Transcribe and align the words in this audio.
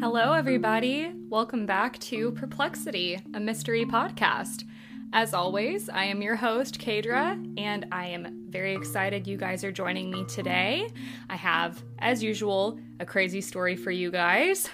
Hello, 0.00 0.32
everybody. 0.32 1.12
Welcome 1.28 1.66
back 1.66 1.98
to 1.98 2.30
Perplexity, 2.30 3.20
a 3.34 3.38
mystery 3.38 3.84
podcast. 3.84 4.64
As 5.12 5.34
always, 5.34 5.90
I 5.90 6.04
am 6.04 6.22
your 6.22 6.36
host, 6.36 6.80
Kaydra, 6.80 7.36
and 7.58 7.84
I 7.92 8.06
am 8.06 8.46
very 8.48 8.74
excited 8.74 9.26
you 9.26 9.36
guys 9.36 9.62
are 9.62 9.70
joining 9.70 10.10
me 10.10 10.24
today. 10.24 10.88
I 11.28 11.36
have, 11.36 11.82
as 11.98 12.22
usual, 12.22 12.80
a 12.98 13.04
crazy 13.04 13.42
story 13.42 13.76
for 13.76 13.90
you 13.90 14.10
guys. 14.10 14.70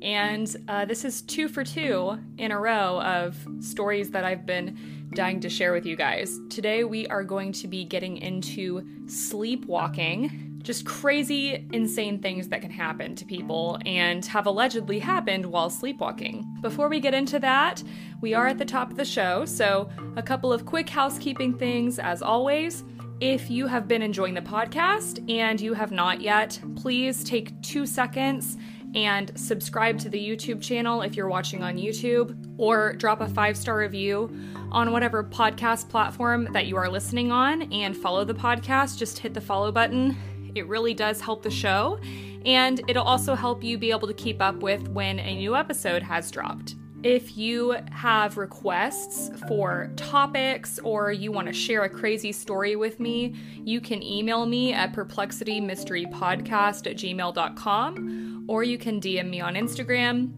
And 0.00 0.56
uh, 0.66 0.86
this 0.86 1.04
is 1.04 1.20
two 1.20 1.46
for 1.46 1.62
two 1.62 2.18
in 2.38 2.50
a 2.50 2.58
row 2.58 3.02
of 3.02 3.36
stories 3.60 4.10
that 4.12 4.24
I've 4.24 4.46
been 4.46 5.10
dying 5.14 5.40
to 5.40 5.50
share 5.50 5.74
with 5.74 5.84
you 5.84 5.94
guys. 5.94 6.38
Today, 6.48 6.84
we 6.84 7.06
are 7.08 7.22
going 7.22 7.52
to 7.52 7.68
be 7.68 7.84
getting 7.84 8.16
into 8.16 8.82
sleepwalking 9.06 10.49
just 10.62 10.84
crazy, 10.84 11.66
insane 11.72 12.20
things 12.20 12.48
that 12.48 12.60
can 12.60 12.70
happen 12.70 13.14
to 13.16 13.24
people 13.24 13.78
and 13.86 14.24
have 14.26 14.46
allegedly 14.46 14.98
happened 14.98 15.46
while 15.46 15.70
sleepwalking. 15.70 16.46
Before 16.60 16.88
we 16.88 17.00
get 17.00 17.14
into 17.14 17.38
that, 17.38 17.82
we 18.20 18.34
are 18.34 18.46
at 18.46 18.58
the 18.58 18.64
top 18.64 18.90
of 18.90 18.96
the 18.96 19.04
show, 19.04 19.44
so 19.44 19.88
a 20.16 20.22
couple 20.22 20.52
of 20.52 20.66
quick 20.66 20.88
housekeeping 20.88 21.56
things 21.56 21.98
as 21.98 22.22
always. 22.22 22.84
If 23.20 23.50
you 23.50 23.66
have 23.66 23.86
been 23.86 24.02
enjoying 24.02 24.34
the 24.34 24.40
podcast 24.40 25.28
and 25.30 25.60
you 25.60 25.74
have 25.74 25.92
not 25.92 26.20
yet, 26.20 26.58
please 26.76 27.22
take 27.22 27.60
two 27.62 27.84
seconds 27.86 28.56
and 28.94 29.30
subscribe 29.38 29.98
to 30.00 30.08
the 30.08 30.18
YouTube 30.18 30.60
channel 30.60 31.02
if 31.02 31.14
you're 31.14 31.28
watching 31.28 31.62
on 31.62 31.76
YouTube, 31.76 32.36
or 32.58 32.94
drop 32.94 33.20
a 33.20 33.28
five 33.28 33.56
star 33.56 33.76
review 33.78 34.34
on 34.72 34.92
whatever 34.92 35.22
podcast 35.22 35.88
platform 35.88 36.48
that 36.52 36.66
you 36.66 36.76
are 36.76 36.88
listening 36.88 37.30
on 37.30 37.72
and 37.72 37.96
follow 37.96 38.24
the 38.24 38.34
podcast. 38.34 38.98
Just 38.98 39.18
hit 39.18 39.34
the 39.34 39.40
follow 39.40 39.70
button 39.70 40.16
it 40.54 40.66
really 40.66 40.94
does 40.94 41.20
help 41.20 41.42
the 41.42 41.50
show, 41.50 41.98
and 42.44 42.80
it'll 42.88 43.04
also 43.04 43.34
help 43.34 43.62
you 43.62 43.78
be 43.78 43.90
able 43.90 44.08
to 44.08 44.14
keep 44.14 44.40
up 44.40 44.56
with 44.56 44.88
when 44.88 45.18
a 45.18 45.36
new 45.36 45.54
episode 45.56 46.02
has 46.02 46.30
dropped. 46.30 46.76
If 47.02 47.34
you 47.38 47.76
have 47.92 48.36
requests 48.36 49.30
for 49.48 49.90
topics 49.96 50.78
or 50.80 51.12
you 51.12 51.32
want 51.32 51.46
to 51.46 51.52
share 51.54 51.84
a 51.84 51.88
crazy 51.88 52.30
story 52.30 52.76
with 52.76 53.00
me, 53.00 53.34
you 53.64 53.80
can 53.80 54.02
email 54.02 54.44
me 54.44 54.74
at 54.74 54.92
perplexitymysterypodcast 54.92 56.86
at 56.86 56.96
gmail.com 56.96 58.44
or 58.48 58.64
you 58.64 58.76
can 58.76 59.00
DM 59.00 59.30
me 59.30 59.40
on 59.40 59.54
Instagram. 59.54 60.34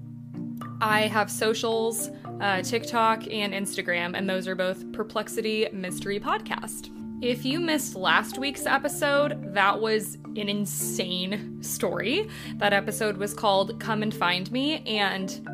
I 0.80 1.02
have 1.02 1.32
socials, 1.32 2.10
uh, 2.40 2.62
TikTok 2.62 3.26
and 3.32 3.52
Instagram, 3.52 4.16
and 4.16 4.30
those 4.30 4.46
are 4.46 4.54
both 4.54 4.92
Perplexity 4.92 5.68
Mystery 5.72 6.20
Podcast. 6.20 7.01
If 7.22 7.44
you 7.44 7.60
missed 7.60 7.94
last 7.94 8.36
week's 8.36 8.66
episode, 8.66 9.54
that 9.54 9.80
was 9.80 10.16
an 10.34 10.48
insane 10.48 11.62
story. 11.62 12.28
That 12.56 12.72
episode 12.72 13.16
was 13.16 13.32
called 13.32 13.78
Come 13.78 14.02
and 14.02 14.12
Find 14.12 14.50
Me, 14.50 14.82
and 14.84 15.48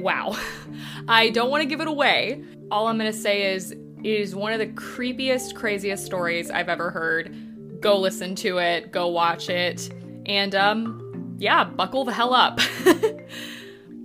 wow. 0.00 0.34
I 1.08 1.28
don't 1.28 1.50
want 1.50 1.60
to 1.60 1.68
give 1.68 1.82
it 1.82 1.88
away. 1.88 2.42
All 2.70 2.86
I'm 2.86 2.96
going 2.96 3.12
to 3.12 3.18
say 3.18 3.52
is 3.52 3.72
it 3.72 3.78
is 4.02 4.34
one 4.34 4.54
of 4.54 4.58
the 4.58 4.68
creepiest, 4.68 5.54
craziest 5.54 6.06
stories 6.06 6.50
I've 6.50 6.70
ever 6.70 6.90
heard. 6.90 7.82
Go 7.82 7.98
listen 7.98 8.34
to 8.36 8.56
it, 8.56 8.90
go 8.90 9.08
watch 9.08 9.50
it, 9.50 9.92
and 10.24 10.54
um, 10.54 11.36
yeah, 11.38 11.64
buckle 11.64 12.06
the 12.06 12.14
hell 12.14 12.32
up. 12.32 12.60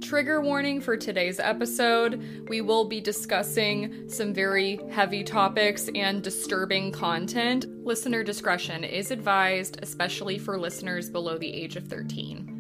Trigger 0.09 0.41
warning 0.41 0.81
for 0.81 0.97
today's 0.97 1.39
episode 1.39 2.49
we 2.49 2.61
will 2.61 2.83
be 2.85 2.99
discussing 2.99 4.09
some 4.09 4.33
very 4.33 4.79
heavy 4.89 5.23
topics 5.23 5.87
and 5.93 6.23
disturbing 6.23 6.91
content. 6.91 7.67
Listener 7.85 8.23
discretion 8.23 8.83
is 8.83 9.11
advised, 9.11 9.77
especially 9.83 10.39
for 10.39 10.57
listeners 10.57 11.11
below 11.11 11.37
the 11.37 11.53
age 11.53 11.75
of 11.75 11.85
13. 11.85 12.55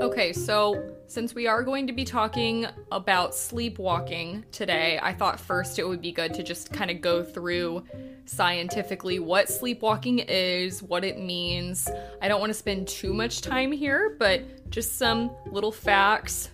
Okay, 0.00 0.32
so 0.32 0.95
since 1.08 1.34
we 1.34 1.46
are 1.46 1.62
going 1.62 1.86
to 1.86 1.92
be 1.92 2.04
talking 2.04 2.66
about 2.90 3.34
sleepwalking 3.34 4.44
today, 4.50 4.98
I 5.00 5.12
thought 5.12 5.38
first 5.38 5.78
it 5.78 5.86
would 5.86 6.02
be 6.02 6.12
good 6.12 6.34
to 6.34 6.42
just 6.42 6.72
kind 6.72 6.90
of 6.90 7.00
go 7.00 7.22
through 7.22 7.84
scientifically 8.24 9.20
what 9.20 9.48
sleepwalking 9.48 10.24
is, 10.28 10.82
what 10.82 11.04
it 11.04 11.18
means. 11.18 11.88
I 12.20 12.28
don't 12.28 12.40
want 12.40 12.50
to 12.50 12.58
spend 12.58 12.88
too 12.88 13.14
much 13.14 13.40
time 13.40 13.70
here, 13.70 14.16
but 14.18 14.68
just 14.70 14.98
some 14.98 15.30
little 15.50 15.72
facts. 15.72 16.50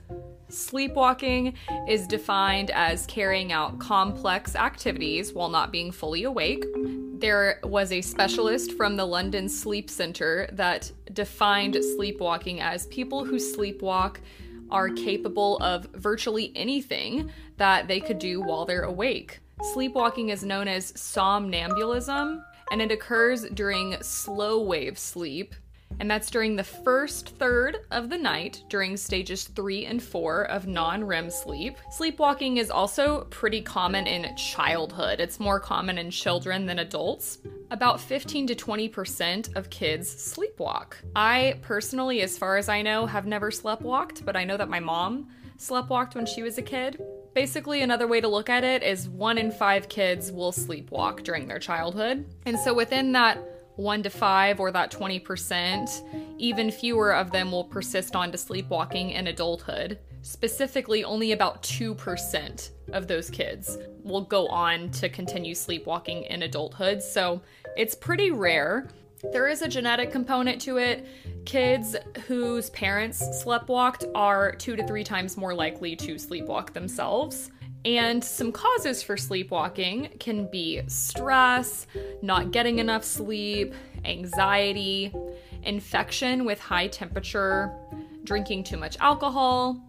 Sleepwalking 0.51 1.55
is 1.89 2.07
defined 2.07 2.71
as 2.73 3.07
carrying 3.07 3.53
out 3.53 3.79
complex 3.79 4.55
activities 4.55 5.33
while 5.33 5.49
not 5.49 5.73
being 5.73 5.91
fully 5.91 6.25
awake. 6.25 6.67
There 7.23 7.59
was 7.63 7.91
a 7.91 8.03
specialist 8.03 8.73
from 8.73 8.97
the 8.97 9.07
London 9.07 9.49
Sleep 9.49 9.89
Center 9.89 10.49
that 10.53 10.93
defined 11.15 11.77
sleepwalking 11.97 12.61
as 12.61 12.87
people 12.87 13.25
who 13.25 13.37
sleepwalk 13.37 14.19
are 14.73 14.89
capable 14.89 15.59
of 15.59 15.85
virtually 15.95 16.51
anything 16.57 17.31
that 17.59 17.87
they 17.87 18.01
could 18.01 18.19
do 18.19 18.41
while 18.41 18.65
they're 18.65 18.83
awake. 18.83 19.39
Sleepwalking 19.73 20.31
is 20.31 20.43
known 20.43 20.67
as 20.67 20.93
somnambulism, 20.97 22.43
and 22.73 22.83
it 22.83 22.91
occurs 22.91 23.45
during 23.51 24.03
slow 24.03 24.61
wave 24.63 24.99
sleep, 24.99 25.55
and 26.01 26.11
that's 26.11 26.31
during 26.31 26.57
the 26.57 26.65
first 26.65 27.31
third 27.39 27.79
of 27.91 28.11
the 28.11 28.19
night 28.19 28.63
during 28.69 28.97
stages 28.97 29.45
three 29.45 29.87
and 29.87 30.03
four 30.03 30.45
of 30.45 30.67
non 30.67 31.05
REM 31.05 31.31
sleep. 31.31 31.77
Sleepwalking 31.91 32.57
is 32.57 32.71
also 32.71 33.25
pretty 33.31 33.61
common 33.61 34.07
in 34.07 34.35
childhood, 34.37 35.21
it's 35.21 35.41
more 35.41 35.61
common 35.61 35.99
in 35.99 36.11
children 36.11 36.67
than 36.67 36.79
adults. 36.79 37.39
About 37.71 38.01
15 38.01 38.49
to 38.49 38.55
20% 38.55 39.57
of 39.57 39.71
kids 39.71 40.15
sleepwalk. 40.15 40.95
I 41.17 41.59
personally, 41.63 42.21
as 42.21 42.37
far 42.37 42.57
as 42.59 42.69
I 42.69 42.83
know, 42.83 43.07
have 43.07 43.27
never 43.27 43.51
sleptwalked, 43.51 44.25
but 44.25 44.37
I 44.37 44.45
know 44.45 44.57
that 44.57 44.69
my 44.69 44.81
mom 44.81 45.29
sleptwalked 45.59 46.15
when 46.15 46.27
she 46.27 46.43
was 46.43 46.59
a 46.59 46.63
kid. 46.63 47.01
Basically, 47.35 47.81
another 47.81 48.07
way 48.07 48.21
to 48.21 48.29
look 48.29 48.51
at 48.51 48.65
it 48.65 48.83
is 48.83 49.09
one 49.09 49.39
in 49.39 49.51
five 49.51 49.89
kids 49.89 50.31
will 50.31 50.53
sleepwalk 50.53 51.23
during 51.23 51.47
their 51.47 51.59
childhood. 51.59 52.27
And 52.45 52.59
so 52.59 52.75
within 52.75 53.13
that 53.13 53.39
one 53.77 54.03
to 54.03 54.11
five 54.11 54.61
or 54.61 54.71
that 54.71 54.91
20%, 54.91 56.37
even 56.39 56.71
fewer 56.71 57.15
of 57.15 57.31
them 57.31 57.51
will 57.51 57.65
persist 57.65 58.17
on 58.17 58.33
to 58.33 58.39
sleepwalking 58.39 59.11
in 59.11 59.29
adulthood. 59.29 59.99
Specifically, 60.23 61.05
only 61.05 61.33
about 61.33 61.63
2% 61.63 62.71
of 62.93 63.09
those 63.09 63.31
kids 63.31 63.79
will 64.05 64.23
go 64.23 64.47
on 64.49 64.91
to 64.91 65.09
continue 65.09 65.55
sleepwalking 65.55 66.25
in 66.25 66.43
adulthood. 66.43 67.03
So 67.03 67.41
it's 67.77 67.95
pretty 67.95 68.31
rare. 68.31 68.89
There 69.33 69.47
is 69.47 69.63
a 69.63 69.69
genetic 69.69 70.11
component 70.11 70.61
to 70.63 70.79
it. 70.79 71.07
Kids 71.45 71.95
whose 72.27 72.71
parents 72.71 73.23
sleptwalked 73.45 74.11
are 74.17 74.53
two 74.53 74.75
to 74.75 74.85
three 74.87 75.05
times 75.05 75.37
more 75.37 75.55
likely 75.55 75.95
to 75.97 76.17
sleepwalk 76.17 76.73
themselves. 76.73 77.52
And 77.85 78.23
some 78.23 78.53
causes 78.53 79.03
for 79.03 79.17
sleepwalking 79.17 80.11
can 80.21 80.49
be 80.51 80.83
stress, 80.87 81.87
not 82.23 82.53
getting 82.53 82.79
enough 82.79 83.03
sleep, 83.03 83.75
anxiety, 84.05 85.13
infection 85.65 86.45
with 86.45 86.61
high 86.61 86.87
temperature, 86.87 87.73
drinking 88.25 88.65
too 88.65 88.77
much 88.77 88.97
alcohol, 89.01 89.83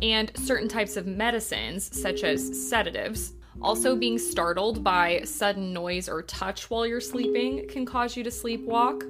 and 0.00 0.30
certain 0.36 0.68
types 0.68 0.96
of 0.96 1.06
medicines, 1.06 1.90
such 2.00 2.22
as 2.22 2.68
sedatives. 2.68 3.32
Also, 3.60 3.96
being 3.96 4.18
startled 4.18 4.82
by 4.82 5.20
sudden 5.24 5.72
noise 5.72 6.08
or 6.08 6.22
touch 6.22 6.70
while 6.70 6.86
you're 6.86 7.00
sleeping 7.00 7.68
can 7.68 7.84
cause 7.84 8.16
you 8.16 8.22
to 8.22 8.30
sleepwalk, 8.30 9.02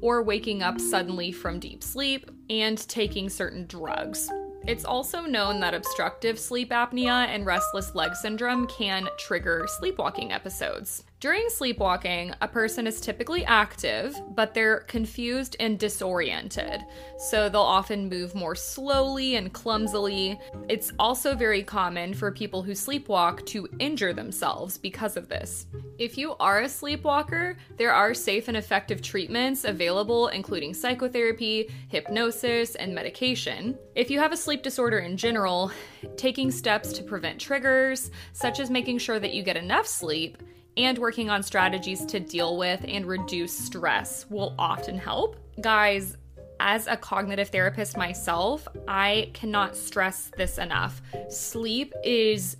or 0.00 0.22
waking 0.22 0.62
up 0.62 0.80
suddenly 0.80 1.32
from 1.32 1.60
deep 1.60 1.82
sleep, 1.82 2.30
and 2.50 2.86
taking 2.88 3.30
certain 3.30 3.64
drugs. 3.66 4.28
It's 4.66 4.84
also 4.84 5.20
known 5.20 5.60
that 5.60 5.74
obstructive 5.74 6.40
sleep 6.40 6.70
apnea 6.70 7.28
and 7.28 7.46
restless 7.46 7.94
leg 7.94 8.16
syndrome 8.16 8.66
can 8.66 9.08
trigger 9.16 9.68
sleepwalking 9.78 10.32
episodes. 10.32 11.04
During 11.26 11.48
sleepwalking, 11.48 12.32
a 12.40 12.46
person 12.46 12.86
is 12.86 13.00
typically 13.00 13.44
active, 13.44 14.14
but 14.36 14.54
they're 14.54 14.82
confused 14.82 15.56
and 15.58 15.76
disoriented, 15.76 16.82
so 17.18 17.48
they'll 17.48 17.62
often 17.62 18.08
move 18.08 18.36
more 18.36 18.54
slowly 18.54 19.34
and 19.34 19.52
clumsily. 19.52 20.38
It's 20.68 20.92
also 21.00 21.34
very 21.34 21.64
common 21.64 22.14
for 22.14 22.30
people 22.30 22.62
who 22.62 22.74
sleepwalk 22.74 23.44
to 23.46 23.66
injure 23.80 24.12
themselves 24.12 24.78
because 24.78 25.16
of 25.16 25.28
this. 25.28 25.66
If 25.98 26.16
you 26.16 26.36
are 26.38 26.60
a 26.60 26.68
sleepwalker, 26.68 27.56
there 27.76 27.92
are 27.92 28.14
safe 28.14 28.46
and 28.46 28.56
effective 28.56 29.02
treatments 29.02 29.64
available, 29.64 30.28
including 30.28 30.74
psychotherapy, 30.74 31.68
hypnosis, 31.88 32.76
and 32.76 32.94
medication. 32.94 33.76
If 33.96 34.12
you 34.12 34.20
have 34.20 34.30
a 34.30 34.36
sleep 34.36 34.62
disorder 34.62 35.00
in 35.00 35.16
general, 35.16 35.72
taking 36.16 36.52
steps 36.52 36.92
to 36.92 37.02
prevent 37.02 37.40
triggers, 37.40 38.12
such 38.32 38.60
as 38.60 38.70
making 38.70 38.98
sure 38.98 39.18
that 39.18 39.34
you 39.34 39.42
get 39.42 39.56
enough 39.56 39.88
sleep, 39.88 40.38
and 40.76 40.98
working 40.98 41.30
on 41.30 41.42
strategies 41.42 42.04
to 42.06 42.20
deal 42.20 42.56
with 42.56 42.84
and 42.86 43.06
reduce 43.06 43.56
stress 43.56 44.26
will 44.28 44.54
often 44.58 44.98
help. 44.98 45.36
Guys, 45.60 46.16
as 46.60 46.86
a 46.86 46.96
cognitive 46.96 47.48
therapist 47.48 47.96
myself, 47.96 48.66
I 48.88 49.30
cannot 49.34 49.76
stress 49.76 50.30
this 50.36 50.58
enough. 50.58 51.02
Sleep 51.28 51.92
is 52.02 52.56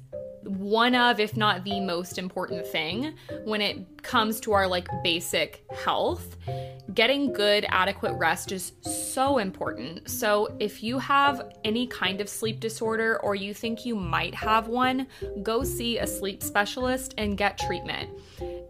one 0.47 0.95
of, 0.95 1.21
if 1.21 1.37
not 1.37 1.65
the 1.65 1.81
most 1.81 2.19
important 2.19 2.67
thing 2.67 3.15
when 3.45 3.61
it 3.61 4.03
comes 4.03 4.41
to 4.41 4.53
our 4.53 4.67
like 4.67 4.89
basic 5.03 5.65
health. 5.85 6.37
Getting 6.95 7.33
good, 7.33 7.67
adequate 7.69 8.15
rest 8.15 8.53
is 8.53 8.73
so 8.83 9.39
important. 9.39 10.09
So, 10.09 10.57
if 10.61 10.83
you 10.83 10.99
have 10.99 11.53
any 11.65 11.87
kind 11.87 12.21
of 12.21 12.29
sleep 12.29 12.61
disorder 12.61 13.21
or 13.23 13.35
you 13.35 13.53
think 13.53 13.85
you 13.85 13.97
might 13.97 14.35
have 14.35 14.69
one, 14.69 15.09
go 15.43 15.65
see 15.65 15.99
a 15.99 16.07
sleep 16.07 16.43
specialist 16.43 17.15
and 17.19 17.37
get 17.37 17.59
treatment. 17.59 18.11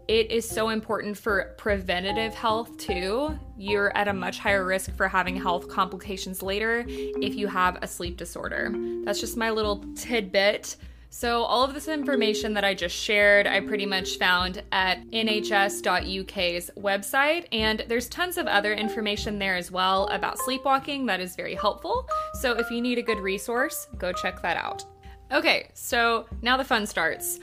It 0.07 0.31
is 0.31 0.47
so 0.47 0.69
important 0.69 1.17
for 1.17 1.53
preventative 1.57 2.33
health 2.33 2.77
too. 2.77 3.37
You're 3.57 3.95
at 3.95 4.07
a 4.07 4.13
much 4.13 4.39
higher 4.39 4.65
risk 4.65 4.95
for 4.95 5.07
having 5.07 5.35
health 5.35 5.67
complications 5.67 6.41
later 6.41 6.85
if 6.87 7.35
you 7.35 7.47
have 7.47 7.77
a 7.81 7.87
sleep 7.87 8.15
disorder. 8.15 8.73
That's 9.03 9.19
just 9.19 9.35
my 9.35 9.49
little 9.49 9.83
tidbit. 9.95 10.77
So, 11.09 11.43
all 11.43 11.63
of 11.63 11.73
this 11.73 11.87
information 11.87 12.53
that 12.53 12.65
I 12.65 12.73
just 12.73 12.95
shared, 12.95 13.47
I 13.47 13.61
pretty 13.61 13.85
much 13.85 14.17
found 14.17 14.61
at 14.71 15.03
nhs.uk's 15.07 16.71
website, 16.77 17.45
and 17.51 17.85
there's 17.87 18.09
tons 18.09 18.37
of 18.37 18.45
other 18.45 18.73
information 18.73 19.39
there 19.39 19.55
as 19.55 19.71
well 19.71 20.07
about 20.07 20.37
sleepwalking 20.37 21.05
that 21.07 21.19
is 21.19 21.35
very 21.35 21.55
helpful. 21.55 22.07
So, 22.41 22.53
if 22.53 22.69
you 22.69 22.81
need 22.81 22.97
a 22.97 23.01
good 23.01 23.19
resource, 23.19 23.87
go 23.97 24.11
check 24.11 24.41
that 24.41 24.57
out. 24.57 24.83
Okay, 25.31 25.69
so 25.73 26.27
now 26.41 26.57
the 26.57 26.63
fun 26.63 26.85
starts. 26.85 27.39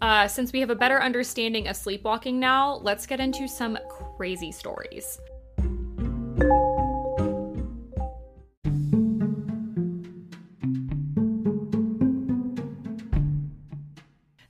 Uh, 0.00 0.28
since 0.28 0.52
we 0.52 0.60
have 0.60 0.70
a 0.70 0.76
better 0.76 1.02
understanding 1.02 1.68
of 1.68 1.76
sleepwalking 1.76 2.38
now, 2.38 2.76
let's 2.82 3.06
get 3.06 3.20
into 3.20 3.48
some 3.48 3.78
crazy 4.16 4.52
stories. 4.52 5.18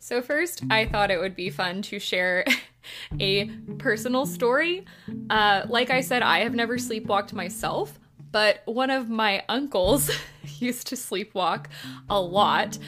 So, 0.09 0.23
first, 0.23 0.63
I 0.71 0.87
thought 0.87 1.11
it 1.11 1.21
would 1.21 1.37
be 1.37 1.51
fun 1.51 1.83
to 1.83 1.99
share 1.99 2.43
a 3.21 3.45
personal 3.77 4.25
story. 4.25 4.87
Uh, 5.29 5.67
like 5.69 5.91
I 5.91 6.01
said, 6.01 6.23
I 6.23 6.39
have 6.39 6.55
never 6.55 6.79
sleepwalked 6.79 7.35
myself, 7.35 7.99
but 8.33 8.63
one 8.65 8.89
of 8.89 9.11
my 9.11 9.45
uncles 9.51 10.11
used 10.61 10.87
to 10.87 10.95
sleepwalk 10.95 11.67
a 12.09 12.19
lot. 12.19 12.79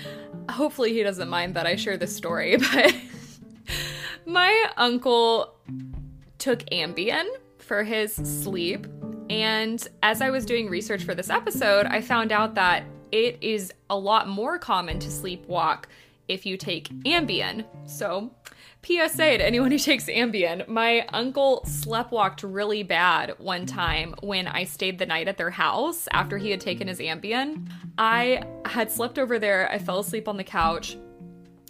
Hopefully, 0.49 0.95
he 0.95 1.03
doesn't 1.03 1.29
mind 1.29 1.57
that 1.57 1.67
I 1.67 1.77
share 1.77 1.99
this 1.99 2.17
story, 2.17 2.57
but 2.73 2.95
my 4.25 4.71
uncle 4.79 5.57
took 6.39 6.61
Ambien 6.73 7.27
for 7.59 7.85
his 7.85 8.15
sleep. 8.15 8.87
And 9.29 9.87
as 10.03 10.23
I 10.23 10.31
was 10.31 10.47
doing 10.47 10.71
research 10.71 11.05
for 11.05 11.15
this 11.15 11.29
episode, 11.29 11.85
I 11.85 12.01
found 12.01 12.33
out 12.33 12.55
that 12.55 12.85
it 13.13 13.37
is 13.43 13.75
a 13.91 13.99
lot 13.99 14.27
more 14.27 14.59
common 14.59 14.99
to 15.01 15.09
sleepwalk 15.09 15.85
if 16.31 16.47
you 16.47 16.57
take 16.57 16.89
Ambien. 17.05 17.65
So, 17.87 18.31
PSA 18.83 19.39
to 19.39 19.45
anyone 19.45 19.71
who 19.71 19.79
takes 19.79 20.05
Ambien. 20.05 20.67
My 20.67 21.07
uncle 21.09 21.63
sleptwalked 21.67 22.41
really 22.43 22.83
bad 22.83 23.35
one 23.39 23.67
time 23.67 24.15
when 24.23 24.47
I 24.47 24.65
stayed 24.65 24.99
the 24.99 25.07
night 25.07 25.29
at 25.29 25.37
their 25.37 25.51
house 25.51 26.09
after 26.13 26.39
he 26.39 26.51
had 26.51 26.61
taken 26.61 26.89
his 26.89 26.99
Ambien. 26.99 27.69
I 27.99 28.43
had 28.65 28.91
slept 28.91 29.19
over 29.19 29.39
there. 29.39 29.71
I 29.71 29.79
fell 29.79 29.99
asleep 29.99 30.29
on 30.29 30.37
the 30.37 30.45
couch 30.45 30.97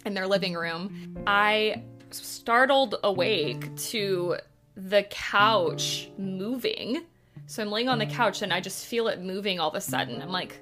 in 0.05 0.13
their 0.13 0.27
living 0.27 0.53
room. 0.53 1.17
I 1.27 1.83
startled 2.11 2.95
awake 3.03 3.75
to 3.75 4.37
the 4.75 5.03
couch 5.03 6.09
moving. 6.17 7.01
So 7.47 7.61
I'm 7.61 7.71
laying 7.71 7.89
on 7.89 7.99
the 7.99 8.05
couch 8.05 8.41
and 8.41 8.53
I 8.53 8.61
just 8.61 8.85
feel 8.85 9.07
it 9.09 9.21
moving 9.21 9.59
all 9.59 9.69
of 9.69 9.75
a 9.75 9.81
sudden. 9.81 10.21
I'm 10.21 10.31
like, 10.31 10.61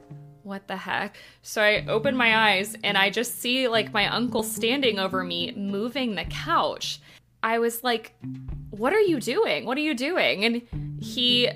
what 0.50 0.68
the 0.68 0.76
heck? 0.76 1.18
So 1.42 1.62
I 1.62 1.86
open 1.88 2.18
my 2.18 2.52
eyes 2.52 2.76
and 2.84 2.98
I 2.98 3.10
just 3.10 3.40
see 3.40 3.68
like 3.68 3.94
my 3.94 4.08
uncle 4.08 4.44
standing 4.44 5.00
over 5.00 5.24
me 5.24 5.54
moving 5.56 6.16
the 6.16 6.26
couch. 6.26 7.00
I 7.42 7.60
was 7.60 7.84
like, 7.84 8.16
What 8.72 8.92
are 8.92 9.00
you 9.00 9.20
doing? 9.20 9.66
What 9.66 9.78
are 9.78 9.82
you 9.82 9.96
doing? 9.96 10.44
And 10.44 10.98
he 11.00 11.50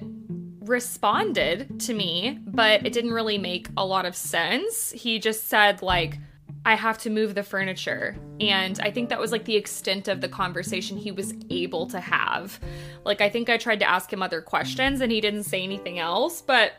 responded 0.62 1.80
to 1.81 1.94
me, 1.94 2.40
but 2.45 2.86
it 2.86 2.94
didn't 2.94 3.12
really 3.12 3.38
make 3.38 3.68
a 3.75 3.86
lot 3.86 4.06
of 4.06 4.16
sense. 4.16 4.92
He 4.92 5.19
just 5.19 5.50
said, 5.50 5.81
like, 5.81 6.18
I 6.66 6.75
have 6.75 6.98
to 7.00 7.10
move 7.10 7.36
the 7.36 7.44
furniture. 7.44 8.16
And 8.40 8.80
I 8.81 8.90
think 8.90 9.10
that 9.10 9.19
was 9.19 9.34
like 9.34 9.44
the 9.44 9.57
extent 9.57 10.07
of 10.07 10.22
the 10.22 10.30
conversation 10.30 10.95
he 10.95 11.12
was 11.12 11.34
able 11.50 11.88
to 11.88 12.00
have. 12.00 12.57
Like, 13.04 13.19
I 13.19 13.30
think 13.30 13.50
I 13.50 13.57
tried 13.57 13.80
to 13.80 13.90
ask 13.90 14.12
him 14.12 14.24
other 14.24 14.42
questions 14.42 15.01
and 15.01 15.12
he 15.12 15.19
didn't 15.19 15.44
say 15.44 15.62
anything 15.62 16.00
else, 16.00 16.42
but 16.42 16.74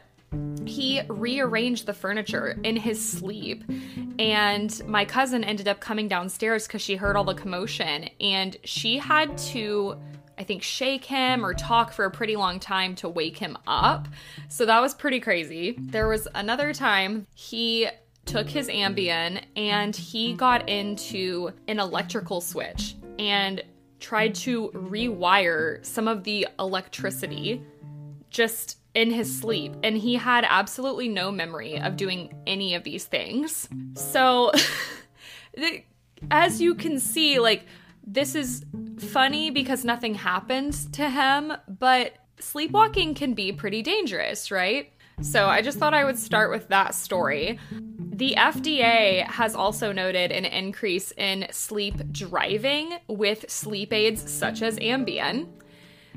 he 0.67 1.03
rearranged 1.09 1.87
the 1.87 1.95
furniture 1.95 2.59
in 2.63 2.77
his 2.77 3.07
sleep. 3.07 3.65
And 4.19 4.81
my 4.87 5.05
cousin 5.05 5.45
ended 5.45 5.69
up 5.69 5.81
coming 5.81 6.09
downstairs 6.09 6.67
because 6.67 6.83
she 6.83 6.97
heard 6.97 7.17
all 7.17 7.25
the 7.25 7.35
commotion 7.35 8.09
and 8.21 8.57
she 8.65 8.99
had 8.99 9.37
to. 9.39 9.97
I 10.37 10.43
think 10.43 10.65
shake 10.65 11.05
him 11.05 11.47
or 11.47 11.55
talk 11.55 11.93
for 11.93 12.07
a 12.07 12.11
pretty 12.11 12.35
long 12.35 12.59
time 12.59 12.97
to 12.97 13.09
wake 13.09 13.37
him 13.37 13.57
up. 13.69 14.09
So 14.49 14.67
that 14.67 14.81
was 14.81 14.93
pretty 14.93 15.21
crazy. 15.21 15.77
There 15.79 16.09
was 16.09 16.27
another 16.35 16.73
time 16.73 17.29
he 17.37 17.89
took 18.25 18.49
his 18.49 18.67
Ambien 18.69 19.45
and 19.55 19.95
he 19.95 20.33
got 20.33 20.69
into 20.69 21.53
an 21.69 21.79
electrical 21.79 22.41
switch 22.41 22.97
and 23.19 23.63
tried 24.01 24.35
to 24.35 24.71
rewire 24.71 25.85
some 25.87 26.09
of 26.09 26.25
the 26.25 26.49
electricity 26.59 27.63
just 28.31 28.79
in 28.95 29.11
his 29.11 29.39
sleep, 29.39 29.75
and 29.83 29.97
he 29.97 30.15
had 30.15 30.47
absolutely 30.49 31.09
no 31.09 31.31
memory 31.31 31.79
of 31.79 31.97
doing 31.97 32.33
any 32.47 32.75
of 32.75 32.85
these 32.85 33.05
things. 33.05 33.69
So, 33.97 34.53
as 36.31 36.61
you 36.61 36.75
can 36.75 37.01
see, 37.01 37.41
like, 37.41 37.67
this 38.07 38.35
is 38.35 38.65
funny 38.99 39.51
because 39.51 39.85
nothing 39.85 40.15
happened 40.15 40.75
to 40.93 41.09
him, 41.09 41.53
but 41.67 42.15
sleepwalking 42.39 43.15
can 43.15 43.35
be 43.35 43.53
pretty 43.53 43.83
dangerous, 43.83 44.51
right? 44.51 44.93
So, 45.21 45.47
I 45.47 45.61
just 45.61 45.79
thought 45.79 45.95
I 45.95 46.05
would 46.05 46.19
start 46.19 46.51
with 46.51 46.69
that 46.69 46.95
story. 46.95 47.59
The 48.17 48.35
FDA 48.39 49.27
has 49.27 49.57
also 49.57 49.91
noted 49.91 50.31
an 50.31 50.45
increase 50.45 51.13
in 51.17 51.49
sleep 51.51 52.13
driving 52.13 52.93
with 53.09 53.51
sleep 53.51 53.93
aids 53.93 54.31
such 54.31 54.63
as 54.63 54.79
Ambien. 54.79 55.49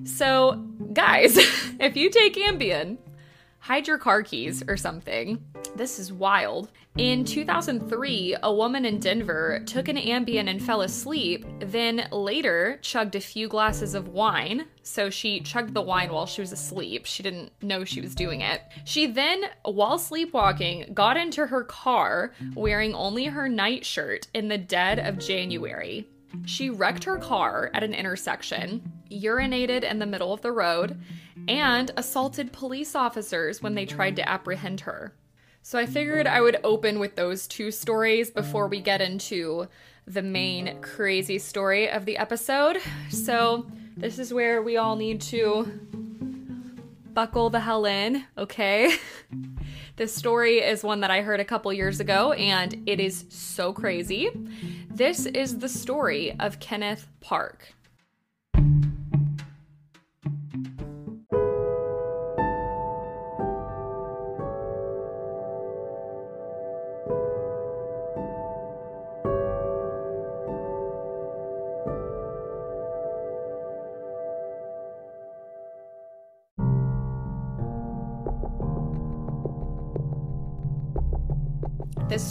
So, 0.04 0.64
guys, 0.94 1.38
if 1.80 1.96
you 1.96 2.10
take 2.10 2.36
Ambien, 2.36 2.98
hide 3.60 3.88
your 3.88 3.98
car 3.98 4.24
keys 4.24 4.64
or 4.68 4.78
something. 4.78 5.44
This 5.76 6.00
is 6.00 6.14
wild. 6.14 6.72
In 6.98 7.26
2003, 7.26 8.38
a 8.42 8.54
woman 8.54 8.86
in 8.86 9.00
Denver 9.00 9.62
took 9.66 9.88
an 9.88 9.98
Ambien 9.98 10.50
and 10.50 10.64
fell 10.64 10.82
asleep, 10.82 11.46
then 11.60 12.08
later 12.12 12.80
chugged 12.82 13.16
a 13.16 13.20
few 13.20 13.48
glasses 13.48 13.94
of 13.94 14.08
wine. 14.08 14.66
So 14.84 15.10
she 15.10 15.42
chugged 15.42 15.74
the 15.74 15.82
wine 15.82 16.12
while 16.12 16.26
she 16.26 16.42
was 16.42 16.52
asleep. 16.52 17.06
She 17.06 17.22
didn't 17.22 17.52
know 17.62 17.84
she 17.84 18.02
was 18.02 18.16
doing 18.16 18.42
it. 18.42 18.62
She 18.86 19.06
then, 19.06 19.44
while 19.64 20.00
sleepwalking, 20.00 20.92
got 20.94 21.18
into 21.18 21.46
her 21.46 21.64
car 21.66 22.32
wearing 22.56 22.96
only 22.96 23.26
her 23.26 23.48
nightshirt 23.50 24.28
in 24.34 24.48
the 24.48 24.58
dead 24.58 24.98
of 24.98 25.20
January. 25.20 26.08
She 26.46 26.70
wrecked 26.70 27.04
her 27.04 27.18
car 27.18 27.70
at 27.74 27.84
an 27.84 27.94
intersection, 27.94 28.92
urinated 29.12 29.84
in 29.84 30.00
the 30.00 30.06
middle 30.06 30.34
of 30.34 30.42
the 30.42 30.52
road, 30.52 31.00
and 31.48 31.92
assaulted 31.98 32.52
police 32.52 32.96
officers 32.96 33.62
when 33.62 33.76
they 33.76 33.86
tried 33.86 34.16
to 34.16 34.28
apprehend 34.28 34.82
her. 34.82 35.14
So 35.62 35.78
I 35.78 35.86
figured 35.86 36.28
I 36.28 36.40
would 36.40 36.60
open 36.64 36.98
with 36.98 37.16
those 37.16 37.46
two 37.46 37.72
stories 37.72 38.32
before 38.32 38.68
we 38.68 38.80
get 38.80 39.02
into 39.02 39.68
the 40.06 40.22
main 40.22 40.80
crazy 40.82 41.38
story 41.38 41.90
of 41.90 42.06
the 42.06 42.18
episode. 42.18 42.78
So 43.10 43.68
this 43.98 44.18
is 44.18 44.34
where 44.34 44.62
we 44.62 44.78
all 44.78 44.96
need 44.96 45.20
to 45.22 45.66
buckle 47.14 47.50
the 47.50 47.60
hell 47.60 47.86
in, 47.86 48.24
okay? 48.38 48.96
this 49.98 50.16
story 50.16 50.60
is 50.60 50.84
one 50.84 51.02
that 51.02 51.12
I 51.12 51.22
heard 51.22 51.40
a 51.40 51.46
couple 51.46 51.74
years 51.74 52.00
ago 52.00 52.32
and 52.32 52.84
it 52.86 53.00
is 53.00 53.26
so 53.28 53.74
crazy. 53.74 54.30
This 54.90 55.26
is 55.26 55.58
the 55.58 55.68
story 55.68 56.34
of 56.40 56.60
Kenneth 56.60 57.08
Park. 57.20 57.74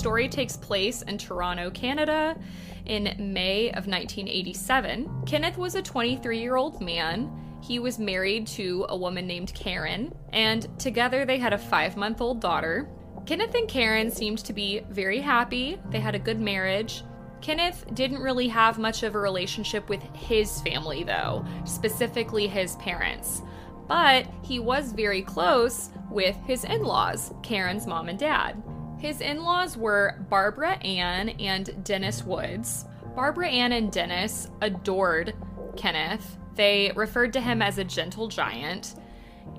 Story 0.06 0.28
takes 0.28 0.56
place 0.56 1.02
in 1.02 1.18
Toronto, 1.18 1.68
Canada 1.68 2.38
in 2.84 3.12
May 3.18 3.70
of 3.70 3.88
1987. 3.88 5.24
Kenneth 5.26 5.58
was 5.58 5.74
a 5.74 5.82
23 5.82 6.38
year 6.38 6.54
old 6.54 6.80
man. 6.80 7.28
He 7.60 7.80
was 7.80 7.98
married 7.98 8.46
to 8.58 8.86
a 8.88 8.96
woman 8.96 9.26
named 9.26 9.52
Karen, 9.52 10.14
and 10.32 10.68
together 10.78 11.24
they 11.24 11.38
had 11.38 11.52
a 11.52 11.58
five 11.58 11.96
month 11.96 12.20
old 12.20 12.40
daughter. 12.40 12.88
Kenneth 13.26 13.56
and 13.56 13.66
Karen 13.66 14.08
seemed 14.08 14.38
to 14.44 14.52
be 14.52 14.82
very 14.90 15.18
happy. 15.18 15.76
They 15.90 15.98
had 15.98 16.14
a 16.14 16.20
good 16.20 16.38
marriage. 16.38 17.02
Kenneth 17.40 17.84
didn't 17.92 18.22
really 18.22 18.46
have 18.46 18.78
much 18.78 19.02
of 19.02 19.16
a 19.16 19.18
relationship 19.18 19.88
with 19.88 20.04
his 20.14 20.60
family, 20.60 21.02
though, 21.02 21.44
specifically 21.64 22.46
his 22.46 22.76
parents. 22.76 23.42
But 23.88 24.28
he 24.44 24.60
was 24.60 24.92
very 24.92 25.22
close 25.22 25.90
with 26.12 26.36
his 26.46 26.62
in 26.62 26.84
laws, 26.84 27.34
Karen's 27.42 27.88
mom 27.88 28.08
and 28.08 28.18
dad. 28.20 28.62
His 28.98 29.20
in 29.20 29.44
laws 29.44 29.76
were 29.76 30.24
Barbara 30.30 30.76
Ann 30.78 31.28
and 31.28 31.84
Dennis 31.84 32.24
Woods. 32.24 32.86
Barbara 33.14 33.48
Ann 33.48 33.72
and 33.72 33.92
Dennis 33.92 34.48
adored 34.62 35.34
Kenneth. 35.76 36.38
They 36.54 36.92
referred 36.96 37.32
to 37.34 37.40
him 37.40 37.60
as 37.60 37.78
a 37.78 37.84
gentle 37.84 38.28
giant. 38.28 38.94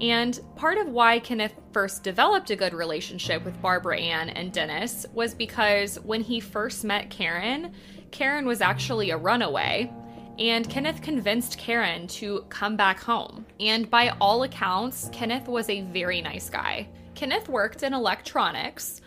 And 0.02 0.40
part 0.56 0.78
of 0.78 0.90
why 0.90 1.20
Kenneth 1.20 1.54
first 1.72 2.04
developed 2.04 2.50
a 2.50 2.56
good 2.56 2.74
relationship 2.74 3.46
with 3.46 3.62
Barbara 3.62 4.00
Ann 4.00 4.30
and 4.30 4.52
Dennis 4.52 5.06
was 5.14 5.34
because 5.34 6.00
when 6.02 6.22
he 6.22 6.40
first 6.40 6.84
met 6.84 7.10
Karen, 7.10 7.74
Karen 8.12 8.46
was 8.46 8.62
actually 8.62 9.12
a 9.12 9.18
runaway. 9.18 9.92
And 10.40 10.70
Kenneth 10.70 11.02
convinced 11.02 11.58
Karen 11.58 12.08
to 12.08 12.46
come 12.50 12.76
back 12.76 13.00
home. 13.00 13.46
And 13.60 13.90
by 13.90 14.10
all 14.22 14.44
accounts, 14.44 15.10
Kenneth 15.12 15.48
was 15.48 15.70
a 15.70 15.82
very 15.82 16.22
nice 16.22 16.50
guy. 16.50 16.90
Kenneth 17.16 17.50
worked 17.50 17.82
in 17.82 17.96
electronics, 17.96 19.02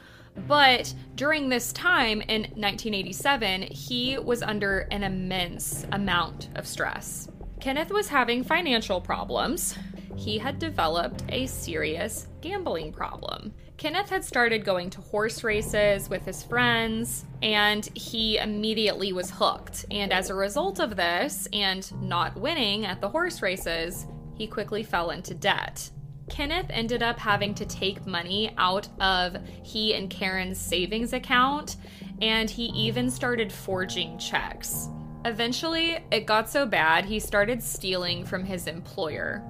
but 0.46 0.92
during 1.14 1.48
this 1.48 1.72
time 1.72 2.20
in 2.22 2.42
1987, 2.42 3.62
he 3.62 4.18
was 4.18 4.42
under 4.42 4.80
an 4.90 5.02
immense 5.02 5.86
amount 5.92 6.48
of 6.54 6.66
stress. 6.66 7.28
Kenneth 7.60 7.90
was 7.90 8.08
having 8.08 8.42
financial 8.42 9.00
problems. 9.00 9.76
He 10.16 10.38
had 10.38 10.58
developed 10.58 11.24
a 11.28 11.46
serious 11.46 12.28
gambling 12.40 12.92
problem. 12.92 13.52
Kenneth 13.76 14.10
had 14.10 14.24
started 14.24 14.64
going 14.64 14.90
to 14.90 15.00
horse 15.00 15.42
races 15.42 16.10
with 16.10 16.24
his 16.26 16.42
friends, 16.42 17.24
and 17.42 17.88
he 17.94 18.36
immediately 18.36 19.12
was 19.14 19.30
hooked. 19.30 19.86
And 19.90 20.12
as 20.12 20.28
a 20.28 20.34
result 20.34 20.80
of 20.80 20.96
this, 20.96 21.48
and 21.52 21.90
not 22.02 22.36
winning 22.36 22.84
at 22.84 23.00
the 23.00 23.08
horse 23.08 23.40
races, 23.40 24.06
he 24.34 24.46
quickly 24.46 24.82
fell 24.82 25.10
into 25.10 25.34
debt. 25.34 25.90
Kenneth 26.30 26.66
ended 26.70 27.02
up 27.02 27.18
having 27.18 27.54
to 27.56 27.66
take 27.66 28.06
money 28.06 28.54
out 28.56 28.88
of 29.00 29.36
he 29.62 29.94
and 29.94 30.08
Karen's 30.08 30.58
savings 30.58 31.12
account, 31.12 31.76
and 32.22 32.48
he 32.48 32.66
even 32.66 33.10
started 33.10 33.52
forging 33.52 34.16
checks. 34.18 34.88
Eventually, 35.26 35.98
it 36.10 36.24
got 36.24 36.48
so 36.48 36.64
bad 36.64 37.04
he 37.04 37.20
started 37.20 37.62
stealing 37.62 38.24
from 38.24 38.44
his 38.44 38.66
employer. 38.66 39.42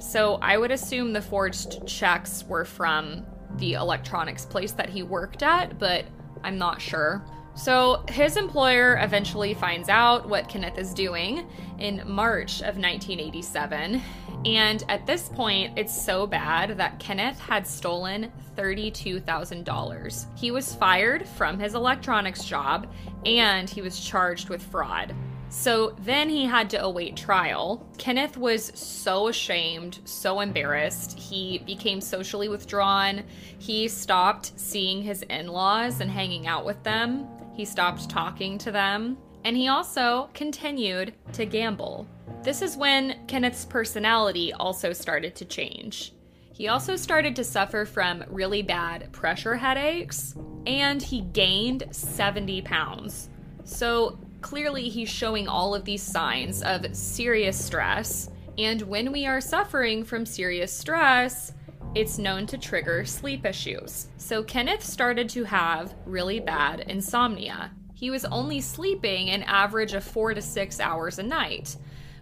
So 0.00 0.38
I 0.42 0.58
would 0.58 0.72
assume 0.72 1.12
the 1.12 1.22
forged 1.22 1.86
checks 1.86 2.44
were 2.48 2.64
from 2.64 3.24
the 3.58 3.74
electronics 3.74 4.44
place 4.44 4.72
that 4.72 4.88
he 4.88 5.04
worked 5.04 5.44
at, 5.44 5.78
but 5.78 6.06
I'm 6.42 6.58
not 6.58 6.80
sure. 6.80 7.24
So 7.54 8.04
his 8.08 8.36
employer 8.36 8.98
eventually 9.00 9.54
finds 9.54 9.88
out 9.88 10.28
what 10.28 10.48
Kenneth 10.48 10.78
is 10.78 10.94
doing 10.94 11.46
in 11.78 12.02
March 12.06 12.60
of 12.60 12.78
1987. 12.78 14.02
And 14.44 14.82
at 14.88 15.06
this 15.06 15.28
point, 15.28 15.78
it's 15.78 15.96
so 15.96 16.26
bad 16.26 16.76
that 16.78 16.98
Kenneth 16.98 17.38
had 17.38 17.66
stolen 17.66 18.32
$32,000. 18.56 20.26
He 20.36 20.50
was 20.50 20.74
fired 20.74 21.28
from 21.28 21.58
his 21.58 21.74
electronics 21.74 22.44
job 22.44 22.92
and 23.24 23.70
he 23.70 23.82
was 23.82 24.00
charged 24.00 24.48
with 24.48 24.62
fraud. 24.62 25.14
So 25.48 25.94
then 26.00 26.28
he 26.30 26.44
had 26.46 26.70
to 26.70 26.82
await 26.82 27.14
trial. 27.14 27.86
Kenneth 27.98 28.38
was 28.38 28.72
so 28.74 29.28
ashamed, 29.28 30.00
so 30.04 30.40
embarrassed. 30.40 31.18
He 31.18 31.58
became 31.58 32.00
socially 32.00 32.48
withdrawn. 32.48 33.22
He 33.58 33.86
stopped 33.86 34.58
seeing 34.58 35.02
his 35.02 35.22
in 35.22 35.48
laws 35.48 36.00
and 36.00 36.10
hanging 36.10 36.46
out 36.46 36.64
with 36.64 36.82
them. 36.82 37.28
He 37.54 37.66
stopped 37.66 38.08
talking 38.08 38.56
to 38.58 38.72
them. 38.72 39.18
And 39.44 39.56
he 39.56 39.68
also 39.68 40.30
continued 40.32 41.12
to 41.34 41.44
gamble. 41.44 42.06
This 42.42 42.62
is 42.62 42.76
when 42.76 43.26
Kenneth's 43.26 43.64
personality 43.64 44.52
also 44.52 44.92
started 44.92 45.34
to 45.36 45.44
change. 45.44 46.12
He 46.52 46.68
also 46.68 46.96
started 46.96 47.34
to 47.36 47.44
suffer 47.44 47.84
from 47.84 48.24
really 48.28 48.62
bad 48.62 49.10
pressure 49.12 49.56
headaches, 49.56 50.34
and 50.66 51.02
he 51.02 51.20
gained 51.20 51.84
70 51.90 52.62
pounds. 52.62 53.30
So 53.64 54.18
clearly, 54.40 54.88
he's 54.88 55.08
showing 55.08 55.48
all 55.48 55.74
of 55.74 55.84
these 55.84 56.02
signs 56.02 56.62
of 56.62 56.94
serious 56.94 57.62
stress. 57.62 58.28
And 58.58 58.82
when 58.82 59.12
we 59.12 59.26
are 59.26 59.40
suffering 59.40 60.04
from 60.04 60.26
serious 60.26 60.72
stress, 60.72 61.52
it's 61.94 62.18
known 62.18 62.46
to 62.48 62.58
trigger 62.58 63.04
sleep 63.04 63.46
issues. 63.46 64.08
So 64.16 64.42
Kenneth 64.42 64.82
started 64.82 65.28
to 65.30 65.44
have 65.44 65.94
really 66.06 66.40
bad 66.40 66.80
insomnia. 66.80 67.70
He 67.94 68.10
was 68.10 68.24
only 68.24 68.60
sleeping 68.60 69.30
an 69.30 69.42
average 69.44 69.94
of 69.94 70.02
four 70.02 70.34
to 70.34 70.42
six 70.42 70.80
hours 70.80 71.18
a 71.18 71.22
night, 71.22 71.76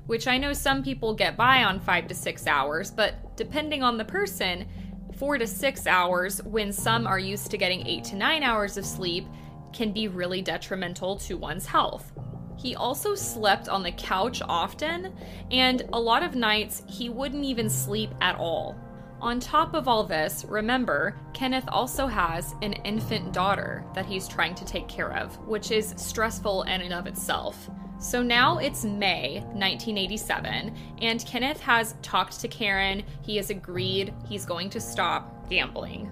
which 0.06 0.26
I 0.26 0.38
know 0.38 0.52
some 0.52 0.82
people 0.82 1.14
get 1.14 1.36
by 1.36 1.64
on 1.64 1.80
five 1.80 2.08
to 2.08 2.14
six 2.14 2.46
hours, 2.46 2.90
but 2.90 3.36
depending 3.36 3.82
on 3.82 3.96
the 3.96 4.04
person, 4.04 4.66
four 5.16 5.38
to 5.38 5.46
six 5.46 5.86
hours, 5.86 6.42
when 6.42 6.72
some 6.72 7.06
are 7.06 7.18
used 7.18 7.50
to 7.50 7.58
getting 7.58 7.86
eight 7.86 8.04
to 8.04 8.16
nine 8.16 8.42
hours 8.42 8.76
of 8.76 8.84
sleep, 8.84 9.26
can 9.72 9.92
be 9.92 10.08
really 10.08 10.42
detrimental 10.42 11.16
to 11.16 11.36
one's 11.36 11.66
health. 11.66 12.12
He 12.56 12.74
also 12.74 13.14
slept 13.14 13.68
on 13.68 13.82
the 13.82 13.92
couch 13.92 14.42
often, 14.46 15.14
and 15.50 15.82
a 15.92 16.00
lot 16.00 16.22
of 16.22 16.34
nights 16.34 16.82
he 16.86 17.08
wouldn't 17.08 17.44
even 17.44 17.70
sleep 17.70 18.10
at 18.20 18.36
all. 18.36 18.78
On 19.20 19.38
top 19.38 19.74
of 19.74 19.86
all 19.86 20.04
this, 20.04 20.46
remember, 20.48 21.14
Kenneth 21.34 21.68
also 21.68 22.06
has 22.06 22.54
an 22.62 22.72
infant 22.72 23.32
daughter 23.32 23.84
that 23.94 24.06
he's 24.06 24.26
trying 24.26 24.54
to 24.54 24.64
take 24.64 24.88
care 24.88 25.14
of, 25.16 25.36
which 25.46 25.70
is 25.70 25.94
stressful 25.96 26.62
in 26.62 26.80
and 26.80 26.94
of 26.94 27.06
itself. 27.06 27.68
So 28.00 28.22
now 28.22 28.56
it's 28.56 28.82
May 28.82 29.40
1987, 29.52 30.74
and 31.02 31.26
Kenneth 31.26 31.60
has 31.60 31.96
talked 32.00 32.40
to 32.40 32.48
Karen. 32.48 33.02
He 33.20 33.36
has 33.36 33.50
agreed 33.50 34.14
he's 34.26 34.46
going 34.46 34.70
to 34.70 34.80
stop 34.80 35.50
gambling. 35.50 36.10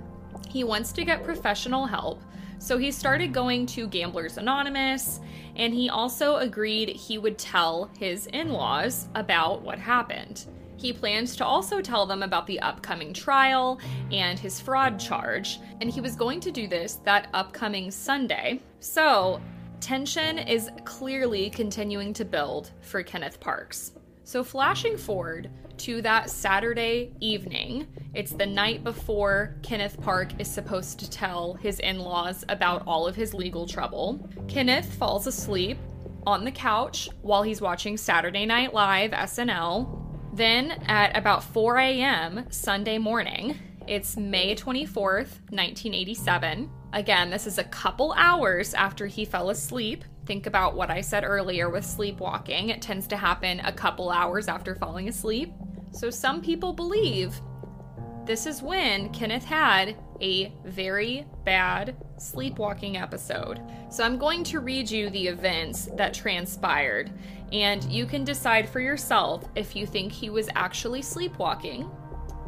He 0.50 0.64
wants 0.64 0.92
to 0.92 1.04
get 1.04 1.24
professional 1.24 1.86
help, 1.86 2.22
so 2.58 2.76
he 2.76 2.92
started 2.92 3.32
going 3.32 3.64
to 3.68 3.86
Gamblers 3.88 4.36
Anonymous, 4.36 5.20
and 5.56 5.72
he 5.72 5.88
also 5.88 6.36
agreed 6.36 6.90
he 6.90 7.16
would 7.16 7.38
tell 7.38 7.90
his 7.98 8.26
in 8.26 8.50
laws 8.50 9.08
about 9.14 9.62
what 9.62 9.78
happened. 9.78 10.44
He 10.76 10.92
planned 10.92 11.28
to 11.28 11.44
also 11.44 11.80
tell 11.80 12.04
them 12.04 12.22
about 12.22 12.46
the 12.46 12.60
upcoming 12.60 13.14
trial 13.14 13.80
and 14.12 14.38
his 14.38 14.60
fraud 14.60 15.00
charge, 15.00 15.58
and 15.80 15.90
he 15.90 16.02
was 16.02 16.16
going 16.16 16.40
to 16.40 16.50
do 16.50 16.68
this 16.68 16.96
that 17.04 17.28
upcoming 17.32 17.90
Sunday. 17.90 18.60
So, 18.78 19.40
tension 19.80 20.38
is 20.38 20.70
clearly 20.84 21.50
continuing 21.50 22.12
to 22.14 22.24
build 22.24 22.72
for 22.80 23.02
Kenneth 23.02 23.40
Parks. 23.40 23.92
So, 24.24 24.44
flashing 24.44 24.96
forward 24.96 25.50
to 25.78 26.02
that 26.02 26.28
Saturday 26.28 27.14
evening, 27.20 27.86
it's 28.14 28.32
the 28.32 28.46
night 28.46 28.84
before 28.84 29.56
Kenneth 29.62 30.00
Park 30.00 30.38
is 30.38 30.48
supposed 30.48 30.98
to 31.00 31.08
tell 31.10 31.54
his 31.54 31.80
in 31.80 31.98
laws 31.98 32.44
about 32.48 32.82
all 32.86 33.06
of 33.06 33.16
his 33.16 33.32
legal 33.32 33.66
trouble. 33.66 34.28
Kenneth 34.48 34.92
falls 34.94 35.26
asleep 35.26 35.78
on 36.26 36.44
the 36.44 36.50
couch 36.50 37.08
while 37.22 37.42
he's 37.42 37.60
watching 37.60 37.96
Saturday 37.96 38.44
Night 38.44 38.74
Live 38.74 39.12
SNL 39.12 40.08
then 40.38 40.70
at 40.86 41.16
about 41.16 41.42
4 41.42 41.78
a.m. 41.78 42.46
Sunday 42.50 42.96
morning, 42.96 43.58
it's 43.88 44.16
May 44.16 44.54
24th, 44.54 45.40
1987. 45.50 46.70
Again, 46.92 47.28
this 47.28 47.46
is 47.46 47.58
a 47.58 47.64
couple 47.64 48.14
hours 48.16 48.72
after 48.72 49.06
he 49.06 49.24
fell 49.24 49.50
asleep. 49.50 50.04
Think 50.24 50.46
about 50.46 50.74
what 50.74 50.90
I 50.90 51.02
said 51.02 51.22
earlier 51.24 51.68
with 51.68 51.84
sleepwalking. 51.84 52.70
It 52.70 52.80
tends 52.80 53.06
to 53.08 53.16
happen 53.16 53.60
a 53.60 53.72
couple 53.72 54.10
hours 54.10 54.48
after 54.48 54.74
falling 54.74 55.08
asleep. 55.08 55.52
So 55.92 56.08
some 56.08 56.40
people 56.40 56.72
believe 56.72 57.40
this 58.24 58.46
is 58.46 58.62
when 58.62 59.10
Kenneth 59.10 59.44
had 59.44 59.96
a 60.20 60.52
very 60.64 61.26
bad 61.44 61.96
sleepwalking 62.18 62.96
episode. 62.96 63.60
So 63.90 64.04
I'm 64.04 64.18
going 64.18 64.44
to 64.44 64.60
read 64.60 64.90
you 64.90 65.08
the 65.08 65.28
events 65.28 65.86
that 65.94 66.12
transpired, 66.12 67.10
and 67.52 67.82
you 67.84 68.04
can 68.04 68.24
decide 68.24 68.68
for 68.68 68.80
yourself 68.80 69.48
if 69.54 69.74
you 69.76 69.86
think 69.86 70.12
he 70.12 70.28
was 70.28 70.48
actually 70.54 71.00
sleepwalking 71.00 71.90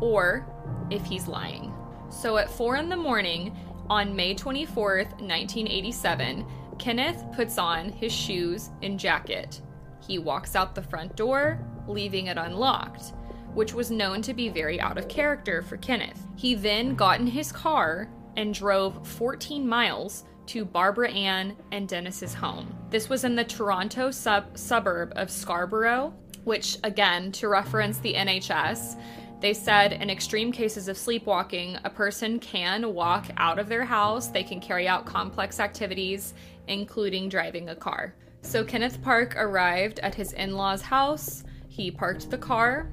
or 0.01 0.47
if 0.91 1.05
he's 1.05 1.29
lying. 1.29 1.73
So 2.11 2.37
at 2.39 2.51
4 2.51 2.77
in 2.77 2.89
the 2.89 2.97
morning 2.97 3.57
on 3.91 4.17
May 4.17 4.35
24th, 4.35 5.11
1987, 5.21 6.47
Kenneth 6.79 7.23
puts 7.35 7.59
on 7.59 7.91
his 7.91 8.13
shoes 8.13 8.71
and 8.83 8.99
jacket. 8.99 9.61
He 10.07 10.19
walks 10.19 10.57
out 10.57 10.75
the 10.75 10.83
front 10.83 11.15
door, 11.17 11.63
leaving 11.87 12.29
it 12.29 12.39
unlocked 12.39 13.13
which 13.55 13.75
was 13.75 13.91
known 13.91 14.23
to 14.23 14.35
be 14.35 14.49
very 14.49 14.81
out 14.81 14.99
of 14.99 15.09
character 15.09 15.63
for 15.63 15.77
Kenneth. 15.77 16.27
He 16.37 16.55
then 16.55 16.95
got 16.95 17.21
in 17.21 17.27
his 17.27 17.53
car 17.53 18.09
and 18.37 18.55
drove 18.55 19.07
14 19.07 19.67
miles 19.67 20.25
to 20.47 20.65
Barbara 20.65 21.11
Ann 21.11 21.57
and 21.73 21.89
Dennis's 21.89 22.35
home. 22.35 22.75
This 22.91 23.09
was 23.09 23.25
in 23.25 23.35
the 23.35 23.45
Toronto 23.45 24.11
sub- 24.11 24.57
suburb 24.57 25.13
of 25.17 25.31
Scarborough, 25.31 26.13
which, 26.45 26.79
again, 26.85 27.33
to 27.33 27.49
reference 27.49 27.99
the 27.99 28.15
NHS, 28.15 29.01
They 29.41 29.55
said 29.55 29.95
in 29.95 30.11
extreme 30.11 30.53
cases 30.53 30.87
of 30.89 30.99
sleepwalking, 30.99 31.79
a 31.83 31.91
person 31.91 32.39
can 32.39 32.93
walk 32.93 33.27
out 33.39 33.59
of 33.59 33.69
their 33.69 33.85
house, 33.85 34.29
they 34.29 34.43
can 34.43 34.61
carry 34.61 34.87
out 34.87 35.07
complex 35.07 35.59
activities, 35.59 36.35
including 36.69 37.31
driving 37.31 37.71
a 37.71 37.75
car. 37.75 38.15
So 38.43 38.65
Kenneth 38.65 39.03
Park 39.03 39.35
arrived 39.37 39.99
at 40.01 40.15
his 40.15 40.33
in 40.35 40.57
law's 40.57 40.83
house. 40.83 41.45
He 41.69 41.91
parked 41.91 42.31
the 42.31 42.39
car. 42.39 42.89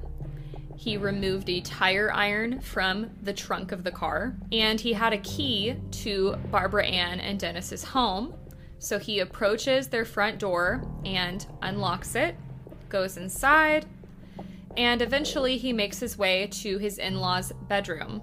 He 0.76 0.96
removed 0.96 1.50
a 1.50 1.60
tire 1.60 2.12
iron 2.12 2.60
from 2.60 3.10
the 3.22 3.32
trunk 3.32 3.72
of 3.72 3.84
the 3.84 3.90
car, 3.90 4.34
and 4.52 4.80
he 4.80 4.92
had 4.92 5.12
a 5.12 5.18
key 5.18 5.74
to 5.90 6.36
Barbara 6.50 6.86
Ann 6.86 7.20
and 7.20 7.38
Dennis's 7.38 7.82
home. 7.82 8.32
So 8.78 8.98
he 8.98 9.18
approaches 9.18 9.88
their 9.88 10.04
front 10.04 10.38
door 10.38 10.82
and 11.04 11.44
unlocks 11.62 12.14
it, 12.14 12.36
goes 12.88 13.16
inside, 13.16 13.86
and 14.78 15.02
eventually 15.02 15.58
he 15.58 15.72
makes 15.72 15.98
his 15.98 16.16
way 16.16 16.46
to 16.46 16.78
his 16.78 16.98
in 16.98 17.18
law's 17.18 17.52
bedroom. 17.68 18.22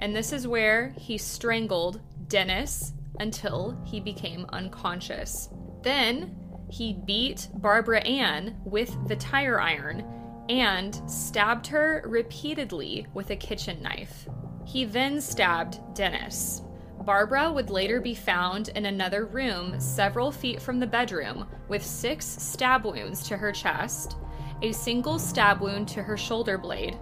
And 0.00 0.14
this 0.14 0.32
is 0.32 0.46
where 0.46 0.94
he 0.96 1.18
strangled 1.18 2.00
Dennis 2.28 2.92
until 3.18 3.76
he 3.84 4.00
became 4.00 4.46
unconscious. 4.50 5.48
Then 5.82 6.36
he 6.70 6.94
beat 7.04 7.48
Barbara 7.54 8.00
Ann 8.00 8.56
with 8.64 8.96
the 9.08 9.16
tire 9.16 9.60
iron 9.60 10.04
and 10.48 11.02
stabbed 11.10 11.66
her 11.66 12.02
repeatedly 12.06 13.06
with 13.12 13.30
a 13.30 13.36
kitchen 13.36 13.82
knife. 13.82 14.28
He 14.64 14.84
then 14.84 15.20
stabbed 15.20 15.78
Dennis. 15.94 16.62
Barbara 17.04 17.52
would 17.52 17.70
later 17.70 18.00
be 18.00 18.14
found 18.14 18.68
in 18.70 18.86
another 18.86 19.26
room 19.26 19.80
several 19.80 20.30
feet 20.30 20.62
from 20.62 20.78
the 20.78 20.86
bedroom 20.86 21.48
with 21.68 21.84
six 21.84 22.24
stab 22.24 22.84
wounds 22.84 23.26
to 23.28 23.36
her 23.36 23.50
chest, 23.50 24.16
a 24.62 24.72
single 24.72 25.18
stab 25.18 25.60
wound 25.60 25.88
to 25.88 26.02
her 26.02 26.16
shoulder 26.16 26.56
blade, 26.56 26.98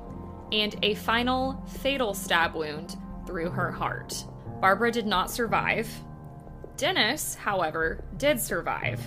and 0.53 0.77
a 0.83 0.95
final 0.97 1.63
fatal 1.81 2.15
stab 2.15 2.55
wound 2.55 2.97
through 3.27 3.51
her 3.51 3.71
heart. 3.71 4.25
Barbara 4.61 4.91
did 4.91 5.07
not 5.07 5.31
survive. 5.31 5.89
Dennis, 6.77 7.35
however, 7.35 8.05
did 8.17 8.41
survive. 8.41 9.01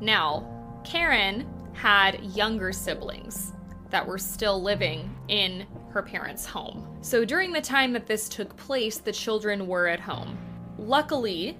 Now, 0.00 0.80
Karen 0.84 1.46
had 1.74 2.24
younger 2.34 2.72
siblings 2.72 3.52
that 3.90 4.06
were 4.06 4.18
still 4.18 4.62
living 4.62 5.14
in 5.28 5.66
her 5.90 6.02
parents' 6.02 6.44
home. 6.44 6.98
So 7.00 7.24
during 7.24 7.52
the 7.52 7.60
time 7.60 7.92
that 7.92 8.06
this 8.06 8.28
took 8.28 8.56
place, 8.56 8.98
the 8.98 9.12
children 9.12 9.66
were 9.66 9.86
at 9.86 10.00
home. 10.00 10.36
Luckily, 10.78 11.58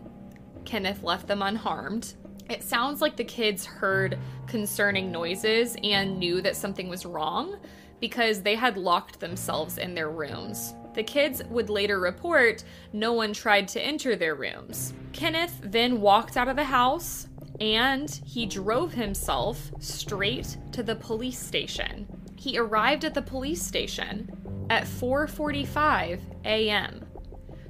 Kenneth 0.65 1.03
left 1.03 1.27
them 1.27 1.43
unharmed. 1.43 2.15
It 2.49 2.63
sounds 2.63 3.01
like 3.03 3.17
the 3.17 3.25
kids 3.25 3.67
heard 3.67 4.19
concerning 4.47 5.13
noises 5.13 5.77
and 5.83 6.19
knew 6.19 6.41
that 6.41 6.57
something 6.57 6.89
was 6.89 7.05
wrong 7.05 7.59
because 8.01 8.43
they 8.43 8.55
had 8.55 8.77
locked 8.77 9.21
themselves 9.21 9.77
in 9.77 9.95
their 9.95 10.11
rooms. 10.11 10.75
The 10.95 11.03
kids 11.03 11.43
would 11.51 11.69
later 11.69 12.01
report 12.01 12.65
no 12.93 13.13
one 13.13 13.33
tried 13.33 13.69
to 13.69 13.83
enter 13.83 14.17
their 14.17 14.35
rooms. 14.35 14.95
Kenneth 15.13 15.61
then 15.63 16.01
walked 16.01 16.37
out 16.37 16.49
of 16.49 16.57
the 16.57 16.65
house 16.65 17.29
and 17.61 18.09
he 18.25 18.47
drove 18.47 18.93
himself 18.93 19.71
straight 19.81 20.57
to 20.73 20.83
the 20.83 20.95
police 20.95 21.39
station. 21.39 22.07
He 22.37 22.57
arrived 22.59 23.05
at 23.05 23.15
the 23.15 23.23
police 23.23 23.63
station 23.63 24.67
at 24.71 24.85
4:45 24.85 26.21
a.m. 26.45 27.08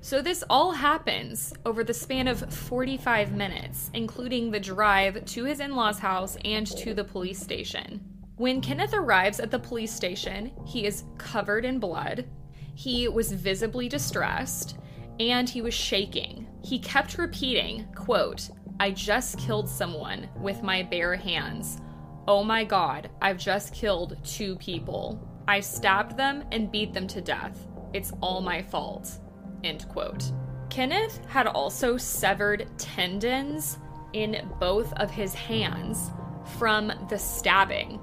So 0.00 0.22
this 0.22 0.44
all 0.48 0.72
happens 0.72 1.52
over 1.66 1.82
the 1.82 1.92
span 1.92 2.28
of 2.28 2.52
45 2.52 3.32
minutes, 3.32 3.90
including 3.94 4.50
the 4.50 4.60
drive 4.60 5.24
to 5.24 5.44
his 5.44 5.60
in-laws' 5.60 5.98
house 5.98 6.36
and 6.44 6.66
to 6.78 6.94
the 6.94 7.04
police 7.04 7.40
station. 7.40 8.00
When 8.36 8.60
Kenneth 8.60 8.94
arrives 8.94 9.40
at 9.40 9.50
the 9.50 9.58
police 9.58 9.92
station, 9.92 10.52
he 10.64 10.86
is 10.86 11.02
covered 11.18 11.64
in 11.64 11.80
blood. 11.80 12.28
He 12.74 13.08
was 13.08 13.32
visibly 13.32 13.88
distressed 13.88 14.78
and 15.18 15.48
he 15.48 15.62
was 15.62 15.74
shaking. 15.74 16.46
He 16.62 16.78
kept 16.78 17.18
repeating, 17.18 17.86
quote, 17.96 18.50
I 18.78 18.92
just 18.92 19.38
killed 19.38 19.68
someone 19.68 20.28
with 20.36 20.62
my 20.62 20.84
bare 20.84 21.16
hands. 21.16 21.80
Oh 22.28 22.44
my 22.44 22.62
god, 22.62 23.10
I've 23.20 23.38
just 23.38 23.74
killed 23.74 24.16
two 24.22 24.54
people. 24.56 25.28
I 25.48 25.58
stabbed 25.58 26.16
them 26.16 26.44
and 26.52 26.70
beat 26.70 26.94
them 26.94 27.08
to 27.08 27.20
death. 27.20 27.66
It's 27.92 28.12
all 28.20 28.40
my 28.40 28.62
fault. 28.62 29.18
End 29.64 29.88
quote. 29.88 30.32
Kenneth 30.70 31.20
had 31.26 31.46
also 31.46 31.96
severed 31.96 32.68
tendons 32.78 33.78
in 34.12 34.48
both 34.60 34.92
of 34.94 35.10
his 35.10 35.34
hands 35.34 36.10
from 36.58 36.92
the 37.08 37.18
stabbing, 37.18 38.00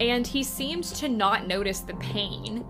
and 0.00 0.26
he 0.26 0.42
seemed 0.42 0.84
to 0.84 1.08
not 1.08 1.46
notice 1.46 1.80
the 1.80 1.94
pain 1.94 2.64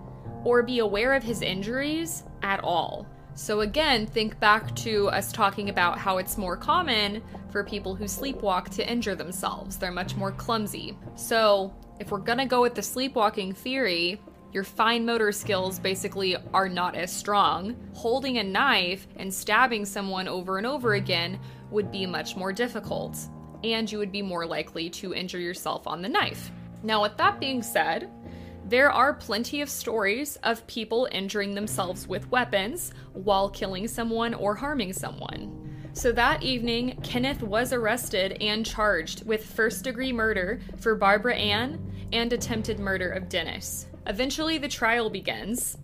or 0.44 0.62
be 0.62 0.78
aware 0.78 1.14
of 1.14 1.22
his 1.22 1.42
injuries 1.42 2.24
at 2.42 2.60
all. 2.64 3.06
So, 3.34 3.60
again, 3.60 4.06
think 4.06 4.38
back 4.40 4.74
to 4.76 5.08
us 5.08 5.32
talking 5.32 5.68
about 5.68 5.98
how 5.98 6.18
it's 6.18 6.36
more 6.36 6.56
common 6.56 7.22
for 7.50 7.62
people 7.64 7.94
who 7.94 8.04
sleepwalk 8.04 8.68
to 8.70 8.90
injure 8.90 9.14
themselves. 9.14 9.76
They're 9.76 9.92
much 9.92 10.16
more 10.16 10.32
clumsy. 10.32 10.98
So, 11.14 11.72
if 12.00 12.10
we're 12.10 12.18
gonna 12.18 12.46
go 12.46 12.60
with 12.60 12.74
the 12.74 12.82
sleepwalking 12.82 13.52
theory, 13.52 14.20
your 14.52 14.64
fine 14.64 15.04
motor 15.04 15.30
skills 15.32 15.78
basically 15.78 16.36
are 16.52 16.68
not 16.68 16.94
as 16.94 17.12
strong. 17.12 17.76
Holding 17.94 18.38
a 18.38 18.44
knife 18.44 19.06
and 19.16 19.32
stabbing 19.32 19.84
someone 19.84 20.26
over 20.28 20.58
and 20.58 20.66
over 20.66 20.94
again 20.94 21.38
would 21.70 21.92
be 21.92 22.06
much 22.06 22.36
more 22.36 22.52
difficult, 22.52 23.16
and 23.62 23.90
you 23.90 23.98
would 23.98 24.12
be 24.12 24.22
more 24.22 24.46
likely 24.46 24.90
to 24.90 25.14
injure 25.14 25.38
yourself 25.38 25.86
on 25.86 26.02
the 26.02 26.08
knife. 26.08 26.50
Now, 26.82 27.02
with 27.02 27.16
that 27.18 27.38
being 27.38 27.62
said, 27.62 28.10
there 28.66 28.90
are 28.90 29.14
plenty 29.14 29.60
of 29.60 29.68
stories 29.68 30.36
of 30.42 30.66
people 30.66 31.08
injuring 31.12 31.54
themselves 31.54 32.06
with 32.06 32.30
weapons 32.30 32.92
while 33.12 33.50
killing 33.50 33.88
someone 33.88 34.34
or 34.34 34.54
harming 34.54 34.92
someone. 34.92 35.56
So 35.92 36.12
that 36.12 36.42
evening, 36.42 36.98
Kenneth 37.02 37.42
was 37.42 37.72
arrested 37.72 38.38
and 38.40 38.64
charged 38.64 39.26
with 39.26 39.44
first 39.44 39.82
degree 39.82 40.12
murder 40.12 40.60
for 40.78 40.94
Barbara 40.94 41.34
Ann 41.34 41.84
and 42.12 42.32
attempted 42.32 42.78
murder 42.78 43.10
of 43.10 43.28
Dennis. 43.28 43.86
Eventually, 44.06 44.58
the 44.58 44.68
trial 44.68 45.10
begins, 45.10 45.76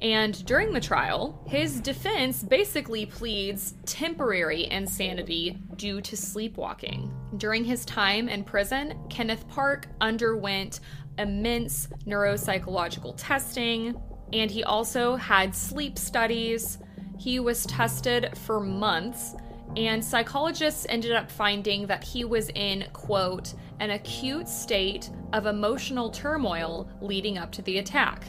and 0.00 0.44
during 0.46 0.72
the 0.72 0.80
trial, 0.80 1.42
his 1.46 1.80
defense 1.80 2.42
basically 2.42 3.04
pleads 3.04 3.74
temporary 3.84 4.70
insanity 4.70 5.58
due 5.76 6.00
to 6.00 6.16
sleepwalking. 6.16 7.14
During 7.36 7.64
his 7.64 7.84
time 7.84 8.28
in 8.28 8.44
prison, 8.44 8.98
Kenneth 9.10 9.46
Park 9.48 9.88
underwent 10.00 10.80
immense 11.18 11.88
neuropsychological 12.06 13.14
testing, 13.18 14.00
and 14.32 14.50
he 14.50 14.64
also 14.64 15.16
had 15.16 15.54
sleep 15.54 15.98
studies. 15.98 16.78
He 17.18 17.38
was 17.40 17.66
tested 17.66 18.36
for 18.38 18.58
months, 18.58 19.34
and 19.76 20.04
psychologists 20.04 20.86
ended 20.88 21.12
up 21.12 21.30
finding 21.30 21.86
that 21.86 22.04
he 22.04 22.24
was 22.24 22.50
in, 22.54 22.86
quote, 22.92 23.54
an 23.78 23.90
acute 23.90 24.48
state 24.48 25.10
of 25.32 25.46
emotional 25.46 26.10
turmoil 26.10 26.88
leading 27.00 27.38
up 27.38 27.52
to 27.52 27.62
the 27.62 27.78
attack. 27.78 28.24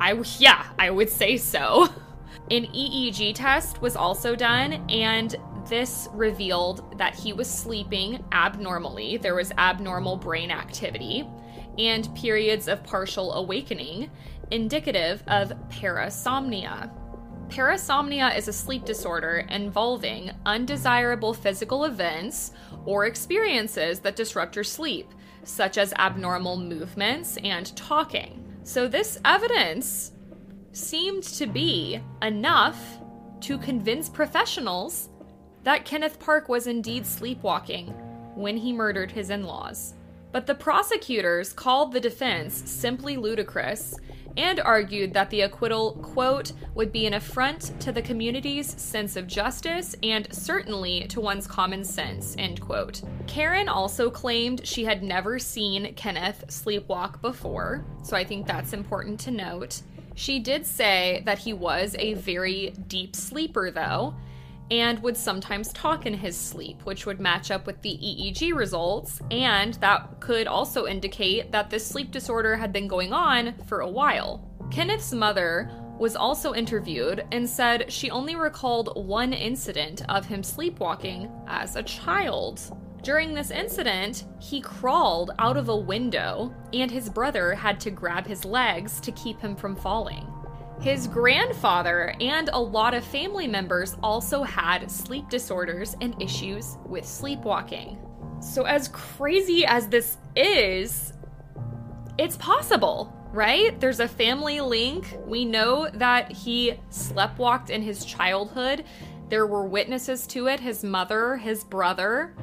I 0.00 0.12
yeah, 0.38 0.66
I 0.78 0.90
would 0.90 1.08
say 1.08 1.36
so. 1.36 1.88
An 2.50 2.66
EEG 2.66 3.34
test 3.34 3.80
was 3.80 3.96
also 3.96 4.36
done 4.36 4.84
and 4.88 5.34
this 5.68 6.08
revealed 6.12 6.96
that 6.98 7.14
he 7.14 7.32
was 7.32 7.48
sleeping 7.48 8.24
abnormally. 8.32 9.16
There 9.16 9.34
was 9.34 9.50
abnormal 9.58 10.16
brain 10.16 10.50
activity 10.50 11.28
and 11.78 12.14
periods 12.14 12.68
of 12.68 12.84
partial 12.84 13.34
awakening, 13.34 14.10
indicative 14.50 15.22
of 15.26 15.52
parasomnia. 15.70 16.90
Parasomnia 17.48 18.36
is 18.36 18.48
a 18.48 18.52
sleep 18.52 18.84
disorder 18.84 19.46
involving 19.48 20.30
undesirable 20.44 21.32
physical 21.32 21.84
events 21.84 22.52
or 22.84 23.06
experiences 23.06 24.00
that 24.00 24.16
disrupt 24.16 24.56
your 24.56 24.64
sleep, 24.64 25.08
such 25.44 25.78
as 25.78 25.92
abnormal 25.94 26.56
movements 26.56 27.36
and 27.38 27.74
talking. 27.76 28.44
So, 28.64 28.88
this 28.88 29.20
evidence 29.24 30.12
seemed 30.72 31.22
to 31.22 31.46
be 31.46 32.00
enough 32.20 32.98
to 33.42 33.58
convince 33.58 34.08
professionals 34.08 35.08
that 35.62 35.84
Kenneth 35.84 36.18
Park 36.18 36.48
was 36.48 36.66
indeed 36.66 37.06
sleepwalking 37.06 37.88
when 38.34 38.56
he 38.56 38.72
murdered 38.72 39.12
his 39.12 39.30
in 39.30 39.44
laws. 39.44 39.94
But 40.32 40.46
the 40.46 40.54
prosecutors 40.54 41.52
called 41.52 41.92
the 41.92 42.00
defense 42.00 42.54
simply 42.70 43.16
ludicrous 43.16 43.94
and 44.36 44.60
argued 44.60 45.12
that 45.14 45.30
the 45.30 45.42
acquittal, 45.42 45.92
quote, 46.02 46.52
would 46.74 46.92
be 46.92 47.06
an 47.06 47.14
affront 47.14 47.78
to 47.80 47.92
the 47.92 48.02
community's 48.02 48.80
sense 48.80 49.16
of 49.16 49.26
justice 49.26 49.94
and 50.02 50.32
certainly 50.34 51.06
to 51.08 51.20
one's 51.20 51.46
common 51.46 51.84
sense, 51.84 52.34
end 52.38 52.60
quote. 52.60 53.02
Karen 53.26 53.68
also 53.68 54.10
claimed 54.10 54.66
she 54.66 54.84
had 54.84 55.02
never 55.02 55.38
seen 55.38 55.94
Kenneth 55.94 56.44
sleepwalk 56.48 57.20
before, 57.20 57.84
so 58.02 58.16
I 58.16 58.24
think 58.24 58.46
that's 58.46 58.72
important 58.72 59.20
to 59.20 59.30
note. 59.30 59.82
She 60.14 60.38
did 60.38 60.66
say 60.66 61.22
that 61.26 61.38
he 61.38 61.52
was 61.52 61.94
a 61.98 62.14
very 62.14 62.74
deep 62.88 63.14
sleeper, 63.14 63.70
though, 63.70 64.14
and 64.70 65.02
would 65.02 65.16
sometimes 65.16 65.72
talk 65.72 66.06
in 66.06 66.14
his 66.14 66.36
sleep, 66.36 66.82
which 66.84 67.06
would 67.06 67.20
match 67.20 67.50
up 67.50 67.66
with 67.66 67.80
the 67.82 67.98
EEG 67.98 68.54
results, 68.54 69.20
and 69.30 69.74
that 69.74 70.20
could 70.20 70.46
also 70.46 70.86
indicate 70.86 71.52
that 71.52 71.70
this 71.70 71.86
sleep 71.86 72.10
disorder 72.10 72.56
had 72.56 72.72
been 72.72 72.88
going 72.88 73.12
on 73.12 73.54
for 73.66 73.80
a 73.80 73.88
while. 73.88 74.50
Kenneth's 74.70 75.12
mother 75.12 75.70
was 75.98 76.16
also 76.16 76.52
interviewed 76.52 77.24
and 77.32 77.48
said 77.48 77.90
she 77.90 78.10
only 78.10 78.36
recalled 78.36 79.06
one 79.06 79.32
incident 79.32 80.02
of 80.08 80.26
him 80.26 80.42
sleepwalking 80.42 81.30
as 81.46 81.76
a 81.76 81.82
child. 81.82 82.60
During 83.02 83.34
this 83.34 83.50
incident, 83.50 84.24
he 84.40 84.60
crawled 84.60 85.30
out 85.38 85.56
of 85.56 85.68
a 85.68 85.76
window, 85.76 86.52
and 86.72 86.90
his 86.90 87.08
brother 87.08 87.54
had 87.54 87.78
to 87.80 87.90
grab 87.90 88.26
his 88.26 88.44
legs 88.44 89.00
to 89.00 89.12
keep 89.12 89.40
him 89.40 89.54
from 89.54 89.76
falling. 89.76 90.26
His 90.80 91.06
grandfather 91.06 92.14
and 92.20 92.48
a 92.52 92.58
lot 92.58 92.94
of 92.94 93.04
family 93.04 93.46
members 93.48 93.96
also 94.02 94.42
had 94.42 94.90
sleep 94.90 95.28
disorders 95.28 95.96
and 96.00 96.20
issues 96.22 96.76
with 96.86 97.04
sleepwalking. 97.04 97.98
So, 98.40 98.64
as 98.64 98.88
crazy 98.88 99.64
as 99.64 99.88
this 99.88 100.18
is, 100.36 101.12
it's 102.18 102.36
possible, 102.36 103.12
right? 103.32 103.78
There's 103.80 104.00
a 104.00 104.08
family 104.08 104.60
link. 104.60 105.16
We 105.26 105.44
know 105.44 105.88
that 105.94 106.30
he 106.30 106.74
sleptwalked 106.90 107.70
in 107.70 107.82
his 107.82 108.04
childhood. 108.04 108.84
There 109.28 109.46
were 109.46 109.64
witnesses 109.64 110.26
to 110.28 110.46
it 110.46 110.60
his 110.60 110.84
mother, 110.84 111.36
his 111.36 111.64
brother. 111.64 112.34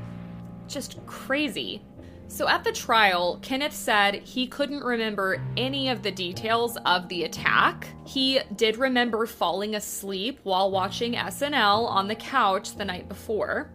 Just 0.67 1.06
crazy. 1.06 1.82
So 2.34 2.48
at 2.48 2.63
the 2.63 2.72
trial, 2.72 3.38
Kenneth 3.43 3.76
said 3.76 4.15
he 4.15 4.48
couldn't 4.48 4.84
remember 4.84 5.39
any 5.56 5.89
of 5.89 6.02
the 6.02 6.10
details 6.10 6.78
of 6.78 7.08
the 7.08 7.26
attack. 7.26 7.89
He 8.08 8.39
did 8.56 8.78
remember 8.78 9.28
falling 9.28 9.76
asleep 9.76 10.39
while 10.41 10.72
watching 10.72 11.13
SNL 11.13 11.88
on 11.88 12.08
the 12.08 12.15
couch 12.15 12.76
the 12.76 12.86
night 12.86 13.08
before. 13.08 13.69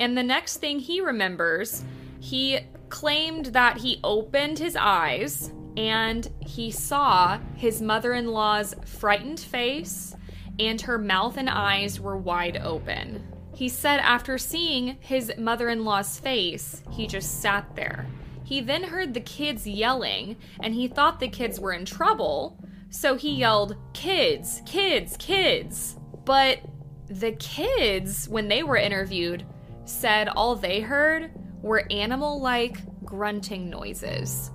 And 0.00 0.16
the 0.16 0.22
next 0.22 0.56
thing 0.56 0.78
he 0.78 1.02
remembers, 1.02 1.84
he 2.18 2.60
claimed 2.88 3.46
that 3.46 3.76
he 3.76 4.00
opened 4.02 4.58
his 4.58 4.74
eyes 4.74 5.52
and 5.76 6.30
he 6.40 6.70
saw 6.70 7.38
his 7.56 7.82
mother 7.82 8.14
in 8.14 8.28
law's 8.28 8.74
frightened 8.86 9.40
face, 9.40 10.16
and 10.58 10.80
her 10.80 10.96
mouth 10.96 11.36
and 11.36 11.50
eyes 11.50 12.00
were 12.00 12.16
wide 12.16 12.56
open. 12.56 13.22
He 13.54 13.68
said 13.68 14.00
after 14.00 14.38
seeing 14.38 14.96
his 15.00 15.32
mother 15.38 15.68
in 15.68 15.84
law's 15.84 16.18
face, 16.18 16.82
he 16.90 17.06
just 17.06 17.40
sat 17.40 17.76
there. 17.76 18.06
He 18.44 18.60
then 18.60 18.84
heard 18.84 19.14
the 19.14 19.20
kids 19.20 19.66
yelling, 19.66 20.36
and 20.60 20.74
he 20.74 20.88
thought 20.88 21.20
the 21.20 21.28
kids 21.28 21.60
were 21.60 21.72
in 21.72 21.84
trouble, 21.84 22.58
so 22.90 23.16
he 23.16 23.34
yelled, 23.34 23.76
Kids, 23.94 24.62
kids, 24.66 25.16
kids. 25.18 25.96
But 26.24 26.60
the 27.08 27.32
kids, 27.32 28.28
when 28.28 28.48
they 28.48 28.62
were 28.62 28.76
interviewed, 28.76 29.46
said 29.84 30.28
all 30.28 30.54
they 30.54 30.80
heard 30.80 31.30
were 31.60 31.86
animal 31.90 32.40
like 32.40 32.78
grunting 33.04 33.68
noises, 33.68 34.50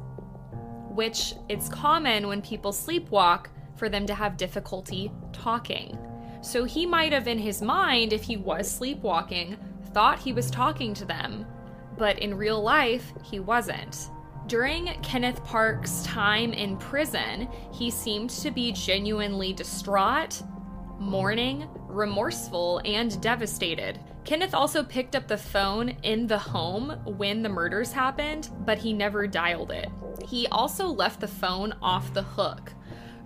which 0.89 1.33
it's 1.49 1.69
common 1.69 2.27
when 2.27 2.41
people 2.41 2.71
sleepwalk 2.71 3.47
for 3.75 3.89
them 3.89 4.05
to 4.07 4.15
have 4.15 4.38
difficulty 4.38 5.12
talking. 5.31 5.97
So 6.41 6.63
he 6.63 6.86
might 6.86 7.13
have, 7.13 7.28
in 7.28 7.39
his 7.39 7.62
mind, 7.62 8.13
if 8.13 8.23
he 8.23 8.38
was 8.38 8.69
sleepwalking, 8.69 9.58
thought 9.93 10.19
he 10.19 10.34
was 10.34 10.52
talking 10.52 10.93
to 10.95 11.06
them, 11.06 11.45
but 11.97 12.19
in 12.19 12.34
real 12.34 12.62
life, 12.62 13.13
he 13.23 13.39
wasn't. 13.39 14.10
During 14.47 14.86
Kenneth 15.02 15.43
Park's 15.43 16.04
time 16.04 16.54
in 16.54 16.78
prison, 16.78 17.50
he 17.73 17.91
seemed 17.91 18.30
to 18.30 18.52
be 18.52 18.71
genuinely 18.71 19.52
distraught, 19.52 20.41
mourning, 21.00 21.67
remorseful, 21.88 22.82
and 22.86 23.19
devastated. 23.21 24.00
Kenneth 24.23 24.54
also 24.54 24.84
picked 24.84 25.15
up 25.15 25.28
the 25.28 25.38
phone 25.38 25.89
in 26.04 26.28
the 26.28 26.38
home 26.38 26.91
when 27.06 27.41
the 27.41 27.50
murders 27.50 27.91
happened, 27.91 28.50
but 28.65 28.78
he 28.78 28.93
never 28.93 29.26
dialed 29.26 29.71
it. 29.71 29.89
He 30.26 30.47
also 30.47 30.88
left 30.88 31.19
the 31.19 31.28
phone 31.28 31.73
off 31.82 32.13
the 32.13 32.23
hook. 32.23 32.73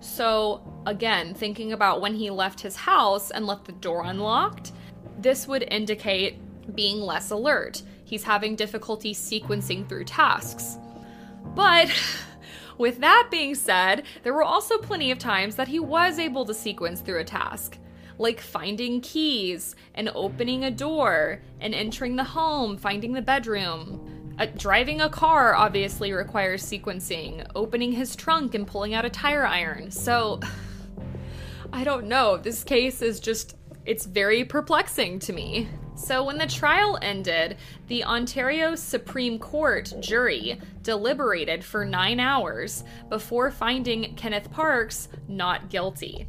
So, 0.00 0.71
again, 0.86 1.34
thinking 1.34 1.72
about 1.72 2.00
when 2.00 2.14
he 2.14 2.30
left 2.30 2.60
his 2.60 2.76
house 2.76 3.30
and 3.30 3.46
left 3.46 3.64
the 3.64 3.72
door 3.72 4.04
unlocked, 4.04 4.72
this 5.18 5.46
would 5.46 5.62
indicate 5.70 6.38
being 6.74 7.00
less 7.00 7.30
alert. 7.30 7.82
He's 8.04 8.24
having 8.24 8.56
difficulty 8.56 9.14
sequencing 9.14 9.88
through 9.88 10.04
tasks. 10.04 10.78
But 11.54 11.90
with 12.78 13.00
that 13.00 13.28
being 13.30 13.54
said, 13.54 14.04
there 14.22 14.34
were 14.34 14.42
also 14.42 14.78
plenty 14.78 15.10
of 15.10 15.18
times 15.18 15.56
that 15.56 15.68
he 15.68 15.78
was 15.78 16.18
able 16.18 16.44
to 16.46 16.54
sequence 16.54 17.00
through 17.00 17.20
a 17.20 17.24
task, 17.24 17.78
like 18.18 18.40
finding 18.40 19.00
keys 19.00 19.74
and 19.94 20.10
opening 20.14 20.64
a 20.64 20.70
door 20.70 21.40
and 21.60 21.74
entering 21.74 22.16
the 22.16 22.24
home, 22.24 22.76
finding 22.76 23.12
the 23.12 23.22
bedroom. 23.22 24.34
Uh, 24.38 24.46
driving 24.56 25.00
a 25.00 25.08
car 25.10 25.54
obviously 25.54 26.12
requires 26.12 26.64
sequencing, 26.64 27.46
opening 27.54 27.92
his 27.92 28.16
trunk 28.16 28.54
and 28.54 28.66
pulling 28.66 28.94
out 28.94 29.04
a 29.04 29.10
tire 29.10 29.46
iron. 29.46 29.90
So, 29.90 30.40
I 31.72 31.84
don't 31.84 32.06
know. 32.06 32.36
This 32.36 32.64
case 32.64 33.00
is 33.00 33.18
just, 33.18 33.56
it's 33.86 34.04
very 34.04 34.44
perplexing 34.44 35.18
to 35.20 35.32
me. 35.32 35.68
So, 35.94 36.24
when 36.24 36.38
the 36.38 36.46
trial 36.46 36.98
ended, 37.00 37.56
the 37.88 38.04
Ontario 38.04 38.74
Supreme 38.74 39.38
Court 39.38 39.92
jury 40.00 40.60
deliberated 40.82 41.62
for 41.62 41.84
nine 41.84 42.18
hours 42.18 42.84
before 43.08 43.50
finding 43.50 44.14
Kenneth 44.14 44.50
Parks 44.50 45.08
not 45.28 45.70
guilty. 45.70 46.26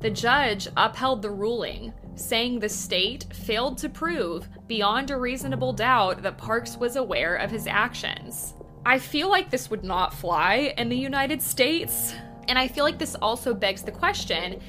The 0.00 0.10
judge 0.10 0.68
upheld 0.76 1.22
the 1.22 1.30
ruling, 1.30 1.92
saying 2.14 2.60
the 2.60 2.68
state 2.68 3.26
failed 3.32 3.78
to 3.78 3.88
prove 3.88 4.48
beyond 4.68 5.10
a 5.10 5.18
reasonable 5.18 5.72
doubt 5.72 6.22
that 6.22 6.38
Parks 6.38 6.76
was 6.76 6.96
aware 6.96 7.36
of 7.36 7.50
his 7.50 7.66
actions. 7.66 8.54
I 8.86 8.98
feel 8.98 9.28
like 9.28 9.50
this 9.50 9.70
would 9.70 9.84
not 9.84 10.14
fly 10.14 10.72
in 10.78 10.88
the 10.88 10.96
United 10.96 11.42
States. 11.42 12.14
And 12.48 12.58
I 12.58 12.66
feel 12.66 12.84
like 12.84 12.98
this 12.98 13.14
also 13.16 13.54
begs 13.54 13.82
the 13.82 13.92
question 13.92 14.60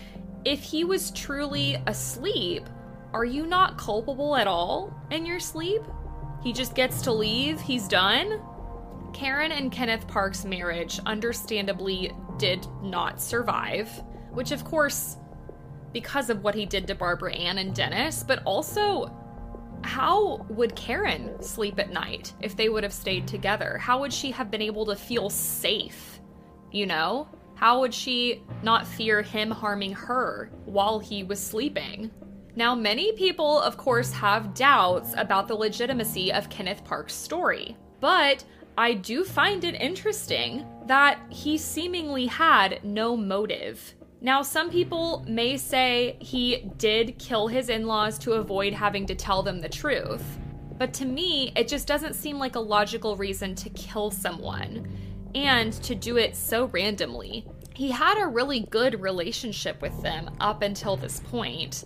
if 0.45 0.61
he 0.61 0.83
was 0.83 1.11
truly 1.11 1.81
asleep, 1.87 2.67
are 3.13 3.25
you 3.25 3.45
not 3.45 3.77
culpable 3.77 4.35
at 4.35 4.47
all 4.47 4.93
in 5.11 5.25
your 5.25 5.39
sleep? 5.39 5.81
He 6.41 6.53
just 6.53 6.75
gets 6.75 7.01
to 7.01 7.11
leave, 7.11 7.59
he's 7.59 7.87
done? 7.87 8.41
Karen 9.13 9.51
and 9.51 9.71
Kenneth 9.71 10.07
Park's 10.07 10.45
marriage 10.45 10.99
understandably 11.05 12.11
did 12.37 12.65
not 12.81 13.21
survive, 13.21 13.89
which 14.31 14.51
of 14.51 14.63
course 14.63 15.17
because 15.91 16.29
of 16.29 16.43
what 16.43 16.55
he 16.55 16.65
did 16.65 16.87
to 16.87 16.95
Barbara 16.95 17.33
Ann 17.33 17.57
and 17.57 17.73
Dennis, 17.73 18.23
but 18.23 18.43
also 18.45 19.11
how 19.83 20.45
would 20.49 20.75
Karen 20.75 21.41
sleep 21.41 21.79
at 21.79 21.91
night 21.91 22.33
if 22.41 22.55
they 22.55 22.69
would 22.69 22.83
have 22.83 22.93
stayed 22.93 23.27
together? 23.27 23.77
How 23.77 23.99
would 23.99 24.13
she 24.13 24.31
have 24.31 24.51
been 24.51 24.61
able 24.61 24.85
to 24.85 24.95
feel 24.95 25.29
safe? 25.29 26.19
You 26.71 26.85
know? 26.85 27.27
How 27.59 27.81
would 27.81 27.93
she 27.93 28.41
not 28.63 28.87
fear 28.87 29.21
him 29.21 29.51
harming 29.51 29.91
her 29.91 30.49
while 30.63 30.97
he 30.97 31.23
was 31.23 31.45
sleeping? 31.45 32.09
Now, 32.55 32.73
many 32.73 33.11
people, 33.11 33.59
of 33.59 33.75
course, 33.75 34.13
have 34.13 34.53
doubts 34.53 35.13
about 35.17 35.49
the 35.49 35.55
legitimacy 35.55 36.31
of 36.31 36.49
Kenneth 36.49 36.85
Park's 36.85 37.13
story, 37.13 37.75
but 37.99 38.45
I 38.77 38.93
do 38.93 39.25
find 39.25 39.65
it 39.65 39.75
interesting 39.75 40.65
that 40.85 41.19
he 41.29 41.57
seemingly 41.57 42.27
had 42.27 42.81
no 42.85 43.17
motive 43.17 43.93
now, 44.21 44.41
some 44.41 44.69
people 44.69 45.23
may 45.29 45.55
say 45.55 46.17
he 46.19 46.69
did 46.75 47.17
kill 47.17 47.47
his 47.47 47.69
in 47.69 47.87
laws 47.87 48.19
to 48.19 48.33
avoid 48.33 48.73
having 48.73 49.05
to 49.05 49.15
tell 49.15 49.41
them 49.43 49.61
the 49.61 49.69
truth. 49.69 50.23
But 50.77 50.93
to 50.95 51.05
me, 51.05 51.53
it 51.55 51.69
just 51.69 51.87
doesn't 51.87 52.15
seem 52.15 52.37
like 52.37 52.55
a 52.55 52.59
logical 52.59 53.15
reason 53.15 53.55
to 53.55 53.69
kill 53.69 54.11
someone 54.11 54.91
and 55.35 55.73
to 55.83 55.95
do 55.95 56.17
it 56.17 56.35
so 56.35 56.65
randomly. 56.65 57.45
He 57.75 57.91
had 57.91 58.21
a 58.21 58.27
really 58.27 58.61
good 58.61 59.01
relationship 59.01 59.81
with 59.81 60.01
them 60.01 60.31
up 60.39 60.61
until 60.61 60.97
this 60.97 61.19
point. 61.19 61.85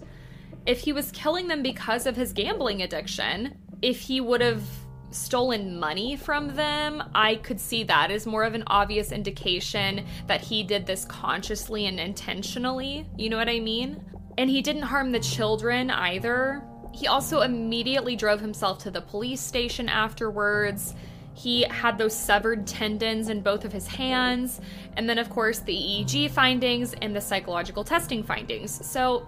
If 0.66 0.80
he 0.80 0.94
was 0.94 1.12
killing 1.12 1.48
them 1.48 1.62
because 1.62 2.06
of 2.06 2.16
his 2.16 2.34
gambling 2.34 2.82
addiction, 2.82 3.58
if 3.82 4.00
he 4.00 4.22
would 4.22 4.42
have 4.42 4.64
stolen 5.12 5.80
money 5.80 6.16
from 6.16 6.56
them, 6.56 7.04
I 7.14 7.36
could 7.36 7.60
see 7.60 7.84
that 7.84 8.12
as 8.12 8.26
more 8.26 8.44
of 8.44 8.56
an 8.56 8.64
obvious 8.68 9.12
indication 9.12 10.06
that 10.28 10.42
he 10.42 10.64
did 10.64 10.86
this 10.86 11.06
consciously 11.06 11.86
and 11.86 12.00
intentionally. 12.00 13.06
You 13.18 13.30
know 13.30 13.38
what 13.38 13.50
I 13.50 13.60
mean? 13.60 14.04
And 14.38 14.50
he 14.50 14.62
didn't 14.62 14.84
harm 14.84 15.12
the 15.12 15.20
children 15.20 15.92
either. 15.92 16.64
He 16.94 17.08
also 17.08 17.42
immediately 17.42 18.16
drove 18.16 18.40
himself 18.40 18.80
to 18.80 18.92
the 18.92 19.02
police 19.02 19.42
station 19.42 19.90
afterwards. 19.90 20.96
He 21.34 21.64
had 21.64 21.98
those 21.98 22.16
severed 22.16 22.68
tendons 22.68 23.30
in 23.30 23.42
both 23.42 23.66
of 23.66 23.74
his 23.74 23.88
hands. 23.88 24.62
And 24.98 25.10
then, 25.10 25.18
of 25.18 25.30
course, 25.30 25.60
the 25.60 25.74
EEG 25.74 26.30
findings 26.32 26.94
and 27.02 27.16
the 27.16 27.22
psychological 27.22 27.84
testing 27.84 28.24
findings. 28.24 28.86
So 28.86 29.28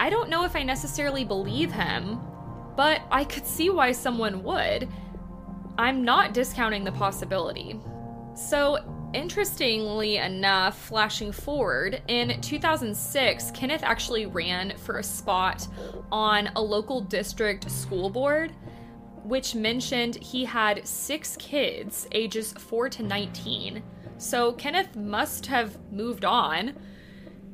I 0.00 0.10
don't 0.10 0.28
know 0.28 0.44
if 0.44 0.56
I 0.56 0.62
necessarily 0.62 1.24
believe 1.24 1.72
him, 1.72 2.20
but 2.76 3.02
I 3.10 3.24
could 3.24 3.46
see 3.46 3.70
why 3.70 3.92
someone 3.92 4.42
would. 4.42 4.88
I'm 5.78 6.04
not 6.04 6.34
discounting 6.34 6.84
the 6.84 6.92
possibility. 6.92 7.80
So, 8.34 8.78
interestingly 9.12 10.16
enough, 10.16 10.78
flashing 10.78 11.30
forward, 11.32 12.02
in 12.08 12.40
2006, 12.40 13.50
Kenneth 13.52 13.82
actually 13.82 14.26
ran 14.26 14.76
for 14.76 14.98
a 14.98 15.02
spot 15.02 15.66
on 16.10 16.50
a 16.56 16.60
local 16.60 17.00
district 17.00 17.70
school 17.70 18.10
board, 18.10 18.52
which 19.24 19.54
mentioned 19.54 20.16
he 20.16 20.44
had 20.44 20.86
six 20.86 21.36
kids, 21.36 22.06
ages 22.12 22.52
4 22.52 22.88
to 22.90 23.02
19. 23.02 23.82
So 24.18 24.52
Kenneth 24.52 24.94
must 24.94 25.46
have 25.46 25.78
moved 25.90 26.24
on. 26.24 26.74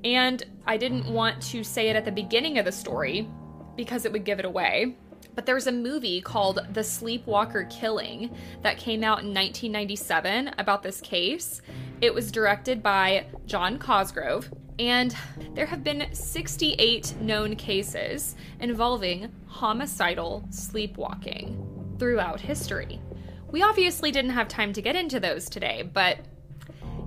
And 0.05 0.43
I 0.67 0.77
didn't 0.77 1.13
want 1.13 1.41
to 1.43 1.63
say 1.63 1.89
it 1.89 1.97
at 1.97 2.05
the 2.05 2.13
beginning 2.13 2.59
of 2.59 2.65
the 2.65 2.73
story 2.73 3.29
because 3.77 4.05
it 4.05 4.13
would 4.13 4.25
give 4.25 4.39
it 4.39 4.45
away. 4.45 4.97
But 5.35 5.47
there's 5.47 5.67
a 5.67 5.73
movie 5.73 6.21
called 6.21 6.61
The 6.73 6.83
Sleepwalker 6.83 7.65
Killing 7.65 8.35
that 8.63 8.79
came 8.79 9.05
out 9.05 9.21
in 9.21 9.29
1997 9.29 10.55
about 10.59 10.83
this 10.83 11.01
case. 11.01 11.63
It 12.01 12.13
was 12.13 12.33
directed 12.33 12.83
by 12.83 13.27
John 13.47 13.79
Cosgrove, 13.79 14.51
and 14.81 15.15
there 15.55 15.67
have 15.67 15.85
been 15.85 16.09
68 16.11 17.21
known 17.21 17.55
cases 17.55 18.35
involving 18.61 19.31
homicidal 19.47 20.43
sleepwalking 20.49 21.97
throughout 21.99 22.41
history. 22.41 22.99
We 23.51 23.63
obviously 23.63 24.11
didn't 24.11 24.31
have 24.31 24.49
time 24.49 24.73
to 24.73 24.81
get 24.81 24.97
into 24.97 25.21
those 25.21 25.51
today, 25.51 25.83
but 25.83 26.19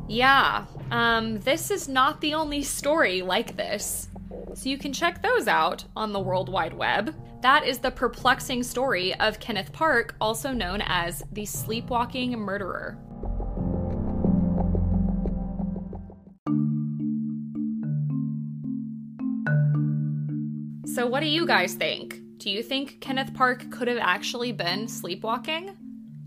yeah, 0.07 0.65
um, 0.91 1.39
this 1.39 1.71
is 1.71 1.89
not 1.89 2.21
the 2.21 2.35
only 2.35 2.61
story 2.61 3.23
like 3.23 3.57
this. 3.57 4.07
So 4.53 4.69
you 4.69 4.77
can 4.77 4.93
check 4.93 5.23
those 5.23 5.47
out 5.47 5.83
on 5.95 6.13
the 6.13 6.19
World 6.19 6.49
Wide 6.49 6.75
Web. 6.75 7.15
That 7.41 7.65
is 7.65 7.79
the 7.79 7.89
perplexing 7.89 8.61
story 8.61 9.15
of 9.15 9.39
Kenneth 9.39 9.73
Park, 9.73 10.15
also 10.21 10.51
known 10.51 10.83
as 10.85 11.23
the 11.31 11.45
sleepwalking 11.45 12.37
murderer. 12.37 12.99
So, 20.93 21.07
what 21.07 21.21
do 21.21 21.25
you 21.25 21.47
guys 21.47 21.73
think? 21.73 22.21
Do 22.37 22.51
you 22.51 22.61
think 22.61 23.01
Kenneth 23.01 23.33
Park 23.33 23.71
could 23.71 23.87
have 23.87 23.97
actually 23.97 24.51
been 24.51 24.87
sleepwalking? 24.87 25.75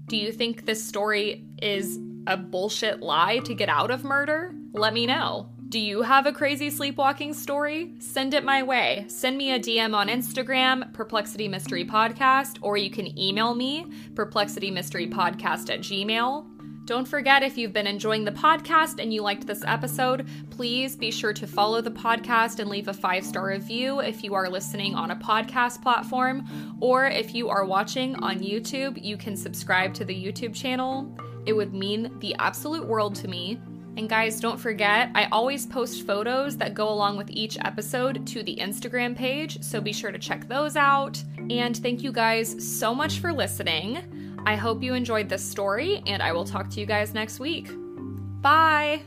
Do 0.09 0.16
you 0.16 0.33
think 0.33 0.66
this 0.66 0.85
story 0.85 1.44
is 1.62 2.00
a 2.26 2.37
bullshit 2.37 2.98
lie 2.98 3.38
to 3.44 3.55
get 3.55 3.68
out 3.68 3.92
of 3.92 4.02
murder? 4.02 4.52
Let 4.72 4.92
me 4.92 5.07
know. 5.07 5.50
Do 5.68 5.79
you 5.79 6.02
have 6.02 6.26
a 6.26 6.33
crazy 6.33 6.68
sleepwalking 6.68 7.33
story? 7.33 7.92
Send 8.00 8.35
it 8.35 8.42
my 8.42 8.64
way. 8.64 9.05
Send 9.07 9.38
me 9.38 9.52
a 9.52 9.61
DM 9.61 9.94
on 9.94 10.09
Instagram, 10.09 10.92
Perplexity 10.92 11.46
Mystery 11.46 11.85
Podcast, 11.85 12.59
or 12.61 12.76
you 12.76 12.90
can 12.90 13.16
email 13.16 13.55
me, 13.55 13.87
perplexitymysterypodcast 14.14 15.70
at 15.72 15.79
gmail. 15.79 16.55
Don't 16.87 17.05
forget, 17.05 17.42
if 17.42 17.59
you've 17.59 17.72
been 17.72 17.88
enjoying 17.88 18.25
the 18.25 18.31
podcast 18.31 19.03
and 19.03 19.12
you 19.12 19.20
liked 19.20 19.44
this 19.44 19.64
episode, 19.66 20.29
please 20.51 20.94
be 20.94 21.11
sure 21.11 21.33
to 21.33 21.44
follow 21.44 21.81
the 21.81 21.90
podcast 21.90 22.61
and 22.61 22.70
leave 22.70 22.87
a 22.87 22.94
five 22.94 23.25
star 23.25 23.49
review 23.49 23.99
if 23.99 24.22
you 24.22 24.35
are 24.35 24.49
listening 24.49 24.94
on 24.94 25.11
a 25.11 25.16
podcast 25.16 25.83
platform. 25.83 26.46
Or 26.81 27.07
if 27.07 27.35
you 27.35 27.49
are 27.49 27.64
watching 27.64 28.14
on 28.22 28.38
YouTube, 28.38 29.03
you 29.03 29.16
can 29.16 29.37
subscribe 29.37 29.94
to 29.94 30.05
the 30.05 30.14
YouTube 30.14 30.55
channel. 30.55 31.12
It 31.44 31.55
would 31.55 31.75
mean 31.75 32.16
the 32.20 32.37
absolute 32.38 32.87
world 32.87 33.16
to 33.16 33.27
me. 33.27 33.59
And 33.96 34.09
guys, 34.09 34.38
don't 34.38 34.61
forget, 34.61 35.11
I 35.16 35.25
always 35.33 35.66
post 35.66 36.07
photos 36.07 36.57
that 36.59 36.75
go 36.75 36.88
along 36.88 37.16
with 37.16 37.31
each 37.31 37.59
episode 37.64 38.25
to 38.29 38.44
the 38.44 38.59
Instagram 38.59 39.16
page, 39.16 39.61
so 39.61 39.81
be 39.81 39.92
sure 39.92 40.12
to 40.12 40.18
check 40.18 40.46
those 40.46 40.77
out. 40.77 41.20
And 41.51 41.77
thank 41.77 42.05
you 42.05 42.12
guys 42.12 42.79
so 42.79 42.94
much 42.94 43.18
for 43.18 43.33
listening. 43.33 44.05
I 44.46 44.54
hope 44.54 44.82
you 44.82 44.94
enjoyed 44.94 45.28
this 45.28 45.44
story, 45.44 46.02
and 46.06 46.22
I 46.22 46.32
will 46.32 46.44
talk 46.44 46.70
to 46.70 46.80
you 46.80 46.87
guys 46.87 47.12
next 47.12 47.40
week. 47.40 47.68
Bye! 48.40 49.02